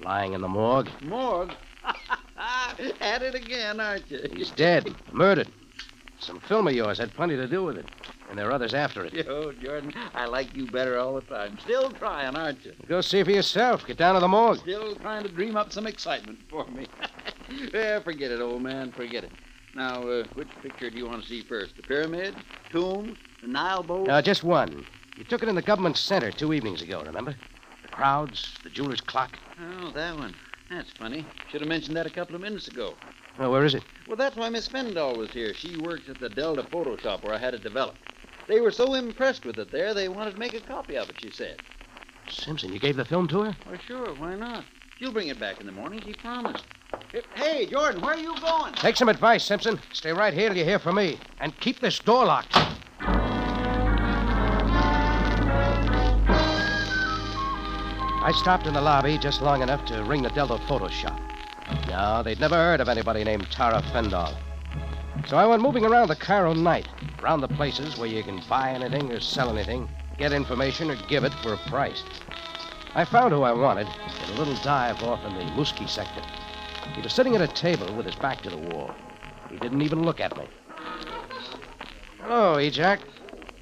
Lying 0.00 0.34
in 0.34 0.42
the 0.42 0.48
morgue. 0.48 0.90
Morgue? 1.02 1.52
At 3.00 3.22
it 3.22 3.34
again, 3.34 3.80
aren't 3.80 4.10
you? 4.10 4.20
He's 4.34 4.50
dead, 4.50 4.94
murdered. 5.12 5.48
Some 6.18 6.40
film 6.40 6.66
of 6.68 6.74
yours 6.74 6.98
had 6.98 7.12
plenty 7.14 7.36
to 7.36 7.46
do 7.46 7.64
with 7.64 7.78
it, 7.78 7.86
and 8.28 8.38
there 8.38 8.48
are 8.48 8.52
others 8.52 8.74
after 8.74 9.04
it. 9.04 9.12
Yo, 9.26 9.52
Jordan, 9.52 9.92
I 10.14 10.26
like 10.26 10.54
you 10.54 10.66
better 10.66 10.98
all 10.98 11.14
the 11.14 11.22
time. 11.22 11.58
Still 11.60 11.90
trying, 11.90 12.36
aren't 12.36 12.64
you? 12.64 12.72
Go 12.88 13.00
see 13.00 13.22
for 13.22 13.30
yourself. 13.30 13.86
Get 13.86 13.96
down 13.98 14.14
to 14.14 14.20
the 14.20 14.28
morgue. 14.28 14.58
Still 14.58 14.94
trying 14.96 15.22
to 15.22 15.28
dream 15.28 15.56
up 15.56 15.72
some 15.72 15.86
excitement 15.86 16.38
for 16.48 16.66
me. 16.66 16.86
yeah, 17.72 18.00
forget 18.04 18.30
it, 18.30 18.40
old 18.40 18.62
man. 18.62 18.92
Forget 18.92 19.24
it. 19.24 19.32
Now, 19.74 20.02
uh, 20.08 20.24
which 20.34 20.48
picture 20.62 20.90
do 20.90 20.96
you 20.96 21.06
want 21.06 21.22
to 21.22 21.28
see 21.28 21.42
first? 21.42 21.76
The 21.76 21.82
pyramid, 21.82 22.34
tombs, 22.70 23.18
the 23.42 23.48
Nile 23.48 23.82
boat? 23.82 24.08
Uh, 24.08 24.22
just 24.22 24.42
one. 24.42 24.86
You 25.16 25.24
took 25.24 25.42
it 25.42 25.48
in 25.48 25.54
the 25.54 25.62
government 25.62 25.96
center 25.96 26.30
two 26.30 26.52
evenings 26.52 26.82
ago, 26.82 27.02
remember? 27.04 27.34
The 27.82 27.88
crowds, 27.88 28.54
the 28.62 28.70
jeweler's 28.70 29.00
clock. 29.00 29.38
Oh, 29.60 29.90
that 29.90 30.16
one. 30.16 30.34
That's 30.70 30.90
funny. 30.92 31.24
Should 31.50 31.60
have 31.60 31.68
mentioned 31.68 31.96
that 31.96 32.06
a 32.06 32.10
couple 32.10 32.34
of 32.34 32.40
minutes 32.40 32.68
ago. 32.68 32.94
Oh, 33.38 33.50
where 33.50 33.64
is 33.64 33.74
it? 33.74 33.84
Well, 34.08 34.16
that's 34.16 34.34
why 34.36 34.48
Miss 34.48 34.66
Fendall 34.68 35.16
was 35.16 35.30
here. 35.30 35.52
She 35.52 35.76
works 35.76 36.08
at 36.08 36.18
the 36.18 36.30
Delta 36.30 36.62
Photo 36.64 36.96
Shop 36.96 37.22
where 37.22 37.34
I 37.34 37.38
had 37.38 37.54
it 37.54 37.62
developed. 37.62 37.98
They 38.48 38.60
were 38.60 38.70
so 38.70 38.94
impressed 38.94 39.44
with 39.44 39.58
it 39.58 39.70
there, 39.70 39.92
they 39.92 40.08
wanted 40.08 40.32
to 40.32 40.38
make 40.38 40.54
a 40.54 40.60
copy 40.60 40.96
of 40.96 41.10
it, 41.10 41.20
she 41.20 41.30
said. 41.30 41.60
Simpson, 42.28 42.72
you 42.72 42.78
gave 42.78 42.96
the 42.96 43.04
film 43.04 43.28
to 43.28 43.42
her? 43.42 43.56
Well, 43.68 43.78
sure, 43.86 44.14
why 44.14 44.34
not? 44.36 44.64
She'll 44.98 45.12
bring 45.12 45.28
it 45.28 45.38
back 45.38 45.60
in 45.60 45.66
the 45.66 45.72
morning, 45.72 46.00
she 46.04 46.14
promised. 46.14 46.64
Hey, 47.34 47.66
Jordan, 47.66 48.00
where 48.00 48.14
are 48.14 48.18
you 48.18 48.34
going? 48.40 48.72
Take 48.74 48.96
some 48.96 49.08
advice, 49.08 49.44
Simpson. 49.44 49.80
Stay 49.92 50.12
right 50.12 50.32
here 50.32 50.48
till 50.48 50.56
you 50.58 50.64
hear 50.64 50.78
from 50.78 50.96
me. 50.96 51.18
And 51.40 51.58
keep 51.60 51.80
this 51.80 51.98
door 51.98 52.24
locked. 52.24 52.56
I 58.26 58.32
stopped 58.36 58.66
in 58.66 58.74
the 58.74 58.80
lobby 58.80 59.18
just 59.18 59.42
long 59.42 59.62
enough 59.62 59.84
to 59.86 60.02
ring 60.04 60.22
the 60.22 60.30
Delta 60.30 60.58
Photo 60.66 60.88
Shop. 60.88 61.20
No, 61.88 62.22
they'd 62.22 62.40
never 62.40 62.56
heard 62.56 62.80
of 62.80 62.88
anybody 62.88 63.22
named 63.22 63.50
Tara 63.50 63.82
Fendall. 63.92 64.34
So 65.28 65.36
I 65.36 65.46
went 65.46 65.62
moving 65.62 65.84
around 65.84 66.08
the 66.08 66.16
Cairo 66.16 66.52
night, 66.54 66.88
around 67.22 67.40
the 67.40 67.48
places 67.48 67.96
where 67.96 68.08
you 68.08 68.22
can 68.22 68.42
buy 68.48 68.70
anything 68.70 69.12
or 69.12 69.20
sell 69.20 69.50
anything, 69.50 69.88
get 70.18 70.32
information 70.32 70.90
or 70.90 70.96
give 71.08 71.24
it 71.24 71.32
for 71.34 71.54
a 71.54 71.68
price. 71.68 72.02
I 72.94 73.04
found 73.04 73.32
who 73.32 73.42
I 73.42 73.52
wanted 73.52 73.88
in 74.24 74.34
a 74.34 74.38
little 74.38 74.56
dive 74.62 75.02
off 75.02 75.24
in 75.24 75.34
the 75.34 75.44
Muski 75.52 75.88
sector. 75.88 76.22
He 76.94 77.02
was 77.02 77.12
sitting 77.12 77.34
at 77.34 77.42
a 77.42 77.48
table 77.48 77.92
with 77.94 78.06
his 78.06 78.14
back 78.16 78.42
to 78.42 78.50
the 78.50 78.56
wall. 78.56 78.94
He 79.50 79.58
didn't 79.58 79.82
even 79.82 80.02
look 80.02 80.20
at 80.20 80.36
me. 80.36 80.46
Hello, 82.22 82.56
Ejac. 82.56 83.00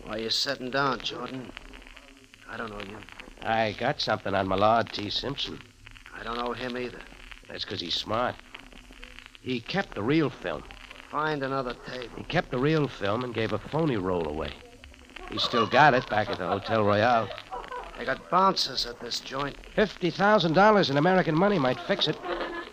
Why 0.05 0.19
you 0.19 0.31
sitting 0.31 0.71
down, 0.71 1.01
Jordan? 1.01 1.51
I 2.49 2.57
don't 2.57 2.71
know 2.71 2.81
you. 2.89 2.99
I 3.43 3.73
got 3.79 4.01
something 4.01 4.35
on 4.35 4.49
Millard 4.49 4.93
T. 4.93 5.11
Simpson. 5.11 5.59
I 6.15 6.23
don't 6.23 6.39
know 6.39 6.53
him 6.53 6.79
either. 6.79 7.01
That's 7.49 7.65
because 7.65 7.81
he's 7.81 7.95
smart. 7.95 8.35
He 9.41 9.61
kept 9.61 9.95
the 9.95 10.03
real 10.03 10.31
film. 10.31 10.63
Find 11.15 11.45
another 11.45 11.77
table. 11.89 12.17
He 12.17 12.25
kept 12.25 12.51
the 12.51 12.59
real 12.59 12.89
film 12.89 13.23
and 13.23 13.33
gave 13.33 13.53
a 13.53 13.59
phony 13.59 13.97
roll 13.97 14.27
away. 14.27 14.51
He 15.31 15.39
still 15.39 15.65
got 15.65 15.95
it 15.95 16.11
back 16.11 16.29
at 16.29 16.39
the 16.39 16.49
Hotel 16.49 16.83
Royale. 16.83 17.29
They 17.97 18.05
got 18.05 18.29
bouncers 18.33 18.85
at 18.85 18.99
this 18.99 19.21
joint. 19.21 19.57
$50,000 19.77 20.91
in 20.91 20.97
American 20.97 21.37
money 21.37 21.57
might 21.57 21.79
fix 21.87 22.09
it. 22.09 22.17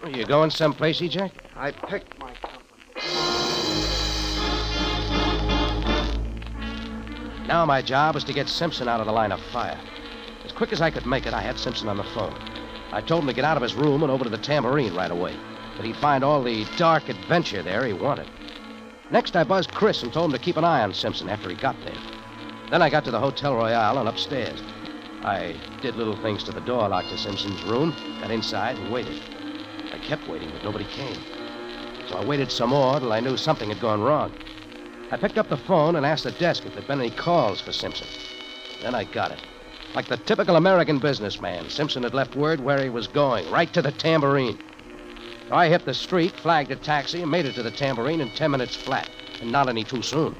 You 0.07 0.25
going 0.25 0.49
someplace, 0.49 1.01
Ejac? 1.01 1.29
I 1.55 1.69
picked 1.69 2.17
my 2.17 2.33
company. 2.33 2.81
Now 7.47 7.63
my 7.67 7.83
job 7.83 8.15
was 8.15 8.23
to 8.23 8.33
get 8.33 8.49
Simpson 8.49 8.87
out 8.87 8.99
of 8.99 9.05
the 9.05 9.13
line 9.13 9.31
of 9.31 9.39
fire. 9.53 9.79
As 10.43 10.51
quick 10.51 10.73
as 10.73 10.81
I 10.81 10.89
could 10.89 11.05
make 11.05 11.27
it, 11.27 11.33
I 11.35 11.43
had 11.43 11.59
Simpson 11.59 11.87
on 11.89 11.97
the 11.97 12.03
phone. 12.05 12.33
I 12.91 13.01
told 13.01 13.21
him 13.21 13.27
to 13.27 13.35
get 13.35 13.45
out 13.45 13.57
of 13.57 13.61
his 13.61 13.75
room 13.75 14.01
and 14.01 14.11
over 14.11 14.23
to 14.23 14.31
the 14.31 14.39
tambourine 14.39 14.95
right 14.95 15.11
away. 15.11 15.35
That 15.81 15.87
he'd 15.87 15.95
find 15.95 16.23
all 16.23 16.43
the 16.43 16.67
dark 16.77 17.09
adventure 17.09 17.63
there 17.63 17.83
he 17.83 17.93
wanted. 17.93 18.27
Next, 19.09 19.35
I 19.35 19.43
buzzed 19.43 19.71
Chris 19.71 20.03
and 20.03 20.13
told 20.13 20.27
him 20.27 20.37
to 20.37 20.45
keep 20.45 20.57
an 20.57 20.63
eye 20.63 20.83
on 20.83 20.93
Simpson 20.93 21.27
after 21.27 21.49
he 21.49 21.55
got 21.55 21.75
there. 21.83 21.97
Then 22.69 22.83
I 22.83 22.89
got 22.91 23.03
to 23.05 23.09
the 23.09 23.19
Hotel 23.19 23.55
Royale 23.55 23.97
and 23.97 24.07
upstairs. 24.07 24.61
I 25.23 25.55
did 25.81 25.95
little 25.95 26.15
things 26.17 26.43
to 26.43 26.51
the 26.51 26.61
door 26.61 26.87
lock 26.87 27.05
to 27.05 27.17
Simpson's 27.17 27.63
room, 27.63 27.95
got 28.21 28.29
inside 28.29 28.77
and 28.77 28.93
waited. 28.93 29.19
I 29.91 29.97
kept 29.97 30.27
waiting, 30.27 30.51
but 30.51 30.63
nobody 30.63 30.85
came. 30.85 31.17
So 32.07 32.15
I 32.15 32.23
waited 32.23 32.51
some 32.51 32.69
more 32.69 32.99
till 32.99 33.11
I 33.11 33.19
knew 33.19 33.35
something 33.35 33.69
had 33.69 33.79
gone 33.79 34.03
wrong. 34.03 34.31
I 35.09 35.17
picked 35.17 35.39
up 35.39 35.49
the 35.49 35.57
phone 35.57 35.95
and 35.95 36.05
asked 36.05 36.25
the 36.25 36.31
desk 36.33 36.63
if 36.63 36.75
there'd 36.75 36.87
been 36.87 36.99
any 36.99 37.09
calls 37.09 37.59
for 37.59 37.71
Simpson. 37.71 38.05
Then 38.83 38.93
I 38.93 39.05
got 39.05 39.31
it. 39.31 39.39
Like 39.95 40.07
the 40.07 40.17
typical 40.17 40.57
American 40.57 40.99
businessman, 40.99 41.71
Simpson 41.71 42.03
had 42.03 42.13
left 42.13 42.35
word 42.35 42.59
where 42.59 42.83
he 42.83 42.89
was 42.89 43.07
going, 43.07 43.49
right 43.49 43.73
to 43.73 43.81
the 43.81 43.91
tambourine. 43.91 44.59
So 45.51 45.57
I 45.57 45.67
hit 45.67 45.83
the 45.83 45.93
street, 45.93 46.31
flagged 46.31 46.71
a 46.71 46.77
taxi, 46.77 47.21
and 47.21 47.29
made 47.29 47.45
it 47.45 47.55
to 47.55 47.61
the 47.61 47.71
tambourine 47.71 48.21
in 48.21 48.29
ten 48.29 48.51
minutes 48.51 48.73
flat, 48.73 49.09
and 49.41 49.51
not 49.51 49.67
any 49.67 49.83
too 49.83 50.01
soon. 50.01 50.33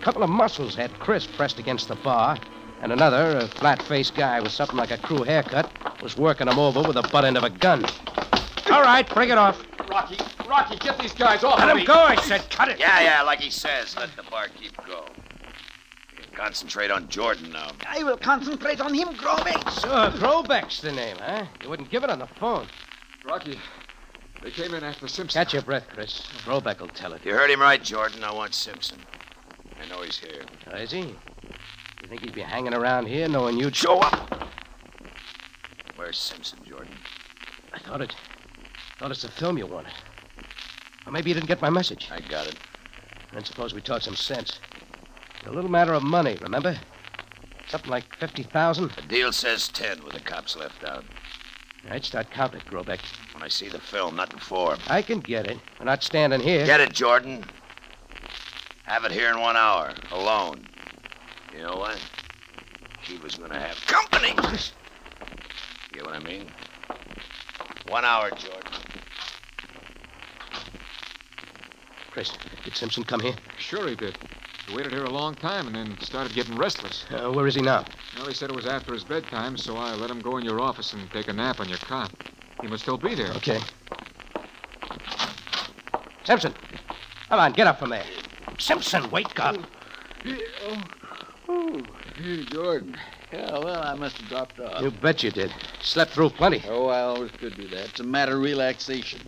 A 0.00 0.02
couple 0.02 0.22
of 0.22 0.30
muscles 0.30 0.74
had 0.74 0.90
Chris 0.98 1.26
pressed 1.26 1.58
against 1.58 1.86
the 1.86 1.96
bar, 1.96 2.38
and 2.80 2.90
another, 2.90 3.36
a 3.36 3.46
flat-faced 3.46 4.14
guy 4.14 4.40
with 4.40 4.52
something 4.52 4.78
like 4.78 4.90
a 4.90 4.96
crew 4.96 5.22
haircut, 5.22 5.70
was 6.02 6.16
working 6.16 6.48
him 6.48 6.58
over 6.58 6.80
with 6.80 6.94
the 6.94 7.02
butt 7.12 7.26
end 7.26 7.36
of 7.36 7.44
a 7.44 7.50
gun. 7.50 7.84
All 8.70 8.80
right, 8.80 9.06
bring 9.12 9.28
it 9.28 9.36
off. 9.36 9.62
Rocky, 9.86 10.16
Rocky, 10.48 10.78
get 10.78 10.98
these 10.98 11.12
guys 11.12 11.44
off 11.44 11.58
Let 11.58 11.68
of 11.68 11.72
him 11.72 11.80
me. 11.80 11.84
go, 11.84 11.92
I 11.92 12.16
said. 12.16 12.48
Cut 12.48 12.68
it. 12.68 12.78
Yeah, 12.78 13.02
yeah, 13.02 13.20
like 13.20 13.40
he 13.40 13.50
says. 13.50 13.98
Let 13.98 14.16
the 14.16 14.22
barkeep 14.30 14.74
go. 14.86 15.04
We 16.16 16.22
can 16.22 16.34
concentrate 16.34 16.90
on 16.90 17.06
Jordan 17.10 17.52
now. 17.52 17.72
I 17.86 18.02
will 18.02 18.16
concentrate 18.16 18.80
on 18.80 18.94
him, 18.94 19.08
Grobeck. 19.08 19.82
Sure, 19.82 20.10
Grobeck's 20.18 20.80
the 20.80 20.92
name, 20.92 21.18
huh? 21.20 21.44
You 21.62 21.68
wouldn't 21.68 21.90
give 21.90 22.02
it 22.02 22.08
on 22.08 22.18
the 22.18 22.26
phone. 22.26 22.66
Rocky, 23.26 23.58
they 24.42 24.50
came 24.50 24.74
in 24.74 24.84
after 24.84 25.08
Simpson. 25.08 25.40
Catch 25.40 25.52
your 25.52 25.62
breath, 25.62 25.86
Chris. 25.88 26.22
Grobeck 26.44 26.80
will 26.80 26.88
tell 26.88 27.12
it. 27.12 27.24
You 27.24 27.32
heard 27.32 27.50
him 27.50 27.60
right, 27.60 27.82
Jordan. 27.82 28.22
I 28.22 28.32
want 28.32 28.54
Simpson. 28.54 28.98
I 29.82 29.88
know 29.88 30.02
he's 30.02 30.18
here. 30.18 30.42
Oh, 30.72 30.76
is 30.76 30.90
he? 30.90 31.00
You 31.00 32.08
think 32.08 32.22
he'd 32.22 32.34
be 32.34 32.40
hanging 32.40 32.74
around 32.74 33.06
here 33.06 33.28
knowing 33.28 33.58
you'd 33.58 33.74
Show 33.76 33.98
up! 33.98 34.48
Where's 35.96 36.18
Simpson, 36.18 36.58
Jordan? 36.64 36.94
I 37.72 37.78
thought 37.78 38.00
it. 38.00 38.14
Thought 38.98 39.10
it's 39.10 39.22
the 39.22 39.28
film 39.28 39.58
you 39.58 39.66
wanted. 39.66 39.92
Or 41.06 41.12
maybe 41.12 41.30
you 41.30 41.34
didn't 41.34 41.48
get 41.48 41.60
my 41.60 41.70
message. 41.70 42.08
I 42.10 42.20
got 42.20 42.46
it. 42.46 42.56
Then 43.32 43.44
suppose 43.44 43.74
we 43.74 43.80
talk 43.80 44.02
some 44.02 44.16
sense. 44.16 44.60
It's 45.36 45.46
a 45.46 45.50
little 45.52 45.70
matter 45.70 45.92
of 45.92 46.02
money, 46.02 46.38
remember? 46.40 46.78
Something 47.68 47.90
like 47.90 48.16
50000 48.16 48.90
The 48.90 49.02
deal 49.02 49.32
says 49.32 49.68
ten 49.68 50.02
with 50.02 50.14
the 50.14 50.20
cops 50.20 50.56
left 50.56 50.84
out. 50.84 51.04
I'd 51.90 52.04
start 52.04 52.30
counting, 52.30 52.60
Grobeck. 52.62 53.00
When 53.38 53.44
I 53.44 53.48
see 53.50 53.68
the 53.68 53.78
film, 53.78 54.16
not 54.16 54.30
before. 54.30 54.76
I 54.88 55.00
can 55.00 55.20
get 55.20 55.46
it. 55.46 55.58
We're 55.78 55.84
not 55.84 56.02
standing 56.02 56.40
here. 56.40 56.66
Get 56.66 56.80
it, 56.80 56.92
Jordan. 56.92 57.44
Have 58.82 59.04
it 59.04 59.12
here 59.12 59.30
in 59.30 59.38
one 59.38 59.56
hour, 59.56 59.94
alone. 60.10 60.66
You 61.54 61.62
know 61.62 61.76
what? 61.76 62.00
She 63.04 63.16
was 63.18 63.36
gonna 63.36 63.60
have 63.60 63.80
company. 63.86 64.30
You 64.30 64.58
get 65.92 66.04
what 66.04 66.16
I 66.16 66.18
mean? 66.18 66.46
One 67.86 68.04
hour, 68.04 68.30
Jordan. 68.30 68.72
Chris, 72.10 72.32
did 72.64 72.74
Simpson 72.74 73.04
come 73.04 73.20
here? 73.20 73.36
Sure 73.56 73.86
he 73.86 73.94
did. 73.94 74.18
He 74.66 74.74
waited 74.74 74.90
here 74.90 75.04
a 75.04 75.10
long 75.10 75.36
time 75.36 75.68
and 75.68 75.76
then 75.76 75.96
started 76.00 76.34
getting 76.34 76.56
restless. 76.56 77.04
Uh, 77.12 77.30
where 77.30 77.46
is 77.46 77.54
he 77.54 77.62
now? 77.62 77.84
Well, 78.16 78.26
he 78.26 78.34
said 78.34 78.50
it 78.50 78.56
was 78.56 78.66
after 78.66 78.92
his 78.92 79.04
bedtime, 79.04 79.56
so 79.56 79.76
I 79.76 79.94
let 79.94 80.10
him 80.10 80.20
go 80.20 80.38
in 80.38 80.44
your 80.44 80.60
office 80.60 80.92
and 80.92 81.08
take 81.12 81.28
a 81.28 81.32
nap 81.32 81.60
on 81.60 81.68
your 81.68 81.78
cot. 81.78 82.10
He 82.60 82.66
must 82.66 82.82
still 82.82 82.98
be 82.98 83.14
there. 83.14 83.30
Okay. 83.32 83.60
Simpson. 86.24 86.52
Come 87.28 87.40
on, 87.40 87.52
get 87.52 87.66
up 87.66 87.78
from 87.78 87.90
there. 87.90 88.04
Simpson, 88.58 89.10
wake 89.10 89.38
up. 89.38 89.56
Oh, 90.26 90.82
oh, 91.48 91.80
hey, 92.16 92.44
Jordan. 92.44 92.96
Yeah, 93.32 93.58
well, 93.58 93.82
I 93.82 93.94
must 93.94 94.16
have 94.18 94.28
dropped 94.28 94.58
off. 94.60 94.82
You 94.82 94.90
bet 94.90 95.22
you 95.22 95.30
did. 95.30 95.52
Slept 95.82 96.12
through 96.12 96.30
plenty. 96.30 96.62
Oh, 96.68 96.86
I 96.88 97.00
always 97.00 97.30
could 97.32 97.54
do 97.56 97.68
that. 97.68 97.90
It's 97.90 98.00
a 98.00 98.04
matter 98.04 98.36
of 98.36 98.42
relaxation. 98.42 99.20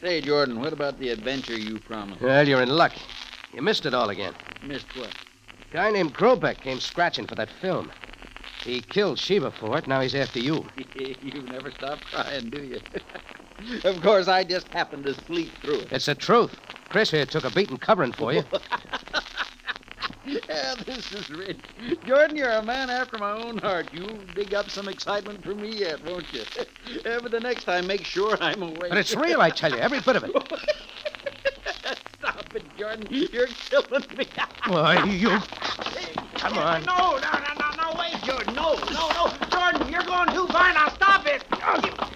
Say, 0.00 0.20
Jordan, 0.20 0.60
what 0.60 0.72
about 0.72 0.98
the 0.98 1.10
adventure 1.10 1.56
you 1.56 1.78
promised? 1.80 2.22
Well, 2.22 2.46
you're 2.46 2.62
in 2.62 2.70
luck. 2.70 2.92
You 3.52 3.62
missed 3.62 3.84
it 3.86 3.94
all 3.94 4.10
again. 4.10 4.34
Missed 4.64 4.96
what? 4.96 5.08
A 5.70 5.74
guy 5.74 5.90
named 5.90 6.14
Grobeck 6.14 6.60
came 6.60 6.80
scratching 6.80 7.26
for 7.26 7.34
that 7.34 7.50
film. 7.60 7.90
He 8.64 8.80
killed 8.80 9.18
Sheba 9.18 9.50
for 9.50 9.76
it. 9.78 9.86
Now 9.86 10.00
he's 10.00 10.14
after 10.14 10.38
you. 10.38 10.64
you 10.94 11.42
never 11.42 11.70
stop 11.72 12.00
crying, 12.00 12.48
do 12.48 12.62
you? 12.62 12.80
of 13.84 14.00
course, 14.00 14.28
I 14.28 14.44
just 14.44 14.68
happened 14.68 15.04
to 15.04 15.14
sleep 15.14 15.50
through 15.62 15.80
it. 15.80 15.92
It's 15.92 16.06
the 16.06 16.14
truth. 16.14 16.56
Chris 16.88 17.10
here 17.10 17.26
took 17.26 17.44
a 17.44 17.50
beating 17.50 17.78
covering 17.78 18.12
for 18.12 18.32
you. 18.32 18.44
yeah, 20.26 20.74
this 20.84 21.10
is 21.12 21.30
rich. 21.30 21.58
Jordan, 22.06 22.36
you're 22.36 22.50
a 22.50 22.62
man 22.62 22.90
after 22.90 23.18
my 23.18 23.32
own 23.32 23.58
heart. 23.58 23.88
You'll 23.92 24.18
dig 24.34 24.54
up 24.54 24.70
some 24.70 24.88
excitement 24.88 25.42
for 25.42 25.54
me 25.54 25.70
yet, 25.70 26.04
won't 26.04 26.26
you? 26.32 26.42
yeah, 27.04 27.18
but 27.20 27.30
the 27.30 27.40
next 27.40 27.64
time, 27.64 27.86
make 27.86 28.04
sure 28.04 28.36
I'm 28.40 28.62
awake. 28.62 28.90
But 28.90 28.98
it's 28.98 29.16
real, 29.16 29.40
I 29.40 29.50
tell 29.50 29.72
you, 29.72 29.78
every 29.78 30.00
bit 30.00 30.16
of 30.16 30.24
it. 30.24 30.30
Stop 32.18 32.54
it, 32.54 32.62
Jordan. 32.76 33.06
You're 33.10 33.46
killing 33.46 34.04
me. 34.16 34.26
Why, 34.66 35.02
you. 35.04 35.38
Come 36.34 36.58
on. 36.58 36.82
No, 36.84 37.16
no, 37.16 37.32
no, 37.32 37.54
no, 37.58 37.61
Jordan. 38.32 38.54
No, 38.54 38.74
no, 38.90 39.08
no. 39.10 39.32
Jordan, 39.50 39.88
you're 39.92 40.02
going 40.02 40.28
too 40.30 40.46
far. 40.46 40.72
Now 40.72 40.88
stop 40.88 41.26
it. 41.26 41.44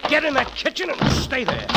Get 0.09 0.23
in 0.23 0.33
that 0.33 0.51
kitchen 0.55 0.89
and 0.89 1.11
stay 1.11 1.43
there. 1.43 1.67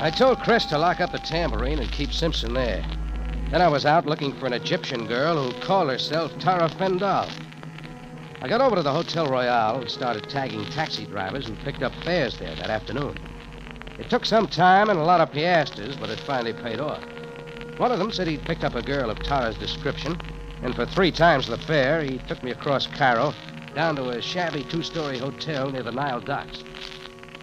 I 0.00 0.10
told 0.16 0.40
Chris 0.40 0.64
to 0.66 0.78
lock 0.78 1.00
up 1.00 1.12
the 1.12 1.18
tambourine 1.18 1.78
and 1.78 1.90
keep 1.92 2.12
Simpson 2.12 2.54
there. 2.54 2.84
Then 3.52 3.62
I 3.62 3.68
was 3.68 3.86
out 3.86 4.06
looking 4.06 4.32
for 4.32 4.46
an 4.46 4.52
Egyptian 4.52 5.06
girl 5.06 5.36
who 5.36 5.60
called 5.60 5.88
herself 5.88 6.36
Tara 6.40 6.68
Fendal. 6.68 7.30
I 8.40 8.48
got 8.48 8.60
over 8.60 8.74
to 8.74 8.82
the 8.82 8.92
Hotel 8.92 9.28
Royale 9.28 9.80
and 9.80 9.88
started 9.90 10.28
tagging 10.28 10.64
taxi 10.70 11.06
drivers 11.06 11.46
who 11.46 11.54
picked 11.56 11.84
up 11.84 11.92
fares 12.02 12.36
there 12.38 12.56
that 12.56 12.70
afternoon. 12.70 13.16
It 14.00 14.10
took 14.10 14.24
some 14.24 14.48
time 14.48 14.90
and 14.90 14.98
a 14.98 15.04
lot 15.04 15.20
of 15.20 15.30
piastres, 15.30 15.96
but 15.96 16.10
it 16.10 16.18
finally 16.18 16.52
paid 16.52 16.80
off. 16.80 17.04
One 17.82 17.90
of 17.90 17.98
them 17.98 18.12
said 18.12 18.28
he'd 18.28 18.44
picked 18.44 18.62
up 18.62 18.76
a 18.76 18.80
girl 18.80 19.10
of 19.10 19.18
Tara's 19.24 19.56
description, 19.56 20.16
and 20.62 20.72
for 20.72 20.86
three 20.86 21.10
times 21.10 21.48
the 21.48 21.58
fare, 21.58 22.00
he 22.00 22.18
took 22.28 22.40
me 22.44 22.52
across 22.52 22.86
Cairo 22.86 23.34
down 23.74 23.96
to 23.96 24.10
a 24.10 24.22
shabby 24.22 24.62
two 24.62 24.84
story 24.84 25.18
hotel 25.18 25.68
near 25.68 25.82
the 25.82 25.90
Nile 25.90 26.20
docks. 26.20 26.62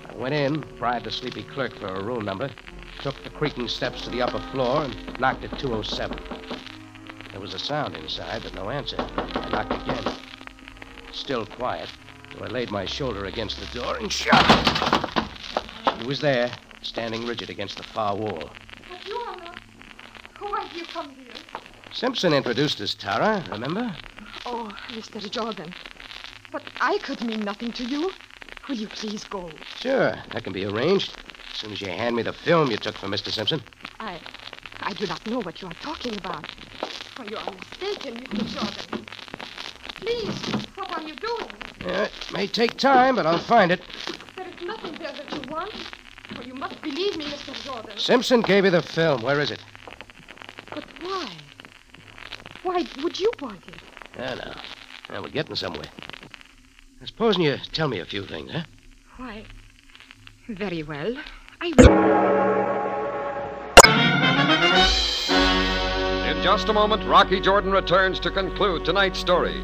I 0.07 0.15
went 0.15 0.33
in, 0.33 0.63
bribed 0.77 1.07
the 1.07 1.11
sleepy 1.11 1.43
clerk 1.43 1.77
for 1.77 1.87
a 1.87 2.01
room 2.01 2.23
number, 2.23 2.49
took 3.01 3.21
the 3.21 3.29
creaking 3.29 3.67
steps 3.67 4.03
to 4.03 4.09
the 4.11 4.21
upper 4.21 4.39
floor, 4.53 4.85
and 4.85 5.19
knocked 5.19 5.43
at 5.43 5.59
207. 5.59 6.17
There 7.31 7.41
was 7.41 7.53
a 7.53 7.59
sound 7.59 7.97
inside, 7.97 8.41
but 8.41 8.55
no 8.55 8.69
answer. 8.69 8.95
I 9.17 9.49
knocked 9.49 9.73
again. 9.73 10.13
Still 11.11 11.45
quiet, 11.45 11.89
so 12.33 12.45
I 12.45 12.47
laid 12.47 12.71
my 12.71 12.85
shoulder 12.85 13.25
against 13.25 13.59
the 13.59 13.77
door 13.77 13.97
and 13.97 14.09
shut. 14.09 14.41
He 15.99 16.07
was 16.07 16.21
there, 16.21 16.49
standing 16.81 17.27
rigid 17.27 17.49
against 17.49 17.75
the 17.75 17.83
far 17.83 18.15
wall. 18.15 18.51
But 18.89 19.05
you 19.05 19.15
are 19.15 19.35
not. 19.35 19.59
Why 20.39 20.61
have 20.61 20.68
you 20.79 20.85
come 20.85 21.09
here? 21.09 21.33
Simpson 21.91 22.33
introduced 22.33 22.79
us, 22.79 22.93
Tara, 22.93 23.43
remember? 23.51 23.93
Oh, 24.45 24.71
Mr. 24.89 25.29
Jordan. 25.29 25.73
But 26.51 26.63
I 26.79 26.97
could 26.99 27.21
mean 27.21 27.41
nothing 27.41 27.73
to 27.73 27.83
you. 27.83 28.11
Will 28.67 28.75
you 28.75 28.87
please 28.87 29.25
go? 29.25 29.49
Sure, 29.77 30.15
that 30.31 30.43
can 30.43 30.53
be 30.53 30.65
arranged. 30.65 31.17
As 31.51 31.57
soon 31.57 31.71
as 31.73 31.81
you 31.81 31.89
hand 31.89 32.15
me 32.15 32.23
the 32.23 32.31
film 32.31 32.71
you 32.71 32.77
took 32.77 32.95
for 32.95 33.07
Mr. 33.07 33.29
Simpson. 33.29 33.61
I. 33.99 34.19
I 34.81 34.93
do 34.93 35.05
not 35.07 35.25
know 35.27 35.41
what 35.41 35.61
you 35.61 35.67
are 35.67 35.73
talking 35.81 36.15
about. 36.15 36.47
Oh, 37.17 37.23
you 37.29 37.35
are 37.35 37.53
mistaken, 37.53 38.15
Mr. 38.15 38.45
Jordan. 38.47 39.05
Please, 39.95 40.65
what 40.75 40.97
are 40.97 41.05
you 41.05 41.15
doing? 41.15 41.49
Yeah, 41.81 42.03
it 42.05 42.31
may 42.31 42.47
take 42.47 42.77
time, 42.77 43.15
but 43.15 43.25
I'll 43.25 43.37
find 43.37 43.71
it. 43.71 43.81
There 44.37 44.47
is 44.47 44.65
nothing 44.65 44.93
there 44.93 45.11
that 45.11 45.31
you 45.33 45.41
want. 45.51 45.73
Oh, 46.37 46.41
you 46.41 46.53
must 46.53 46.81
believe 46.81 47.17
me, 47.17 47.25
Mr. 47.25 47.53
Jordan. 47.65 47.97
Simpson 47.97 48.41
gave 48.41 48.63
you 48.63 48.71
the 48.71 48.81
film. 48.81 49.21
Where 49.21 49.41
is 49.41 49.51
it? 49.51 49.61
But 50.69 50.85
why? 51.01 51.29
Why 52.79 53.03
would 53.03 53.19
you 53.19 53.29
want 53.41 53.59
it? 53.67 53.75
I 54.17 54.35
know. 54.35 54.53
Now, 55.09 55.21
we're 55.21 55.27
getting 55.27 55.53
somewhere. 55.55 55.87
I 57.01 57.05
Supposing 57.05 57.41
you 57.41 57.57
tell 57.73 57.89
me 57.89 57.99
a 57.99 58.05
few 58.05 58.23
things, 58.23 58.51
huh? 58.51 58.63
Why? 59.17 59.43
Very 60.47 60.83
well. 60.83 61.13
I 61.59 61.73
will. 61.77 61.89
In 66.37 66.41
just 66.41 66.69
a 66.69 66.73
moment, 66.73 67.03
Rocky 67.03 67.41
Jordan 67.41 67.73
returns 67.73 68.17
to 68.21 68.31
conclude 68.31 68.85
tonight's 68.85 69.19
story. 69.19 69.61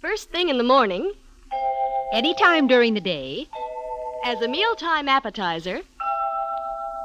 First 0.00 0.30
thing 0.30 0.48
in 0.48 0.56
the 0.56 0.64
morning, 0.64 1.12
Any 2.14 2.34
time 2.34 2.66
during 2.66 2.94
the 2.94 3.02
day, 3.02 3.48
as 4.24 4.40
a 4.40 4.48
mealtime 4.48 5.08
appetizer, 5.08 5.82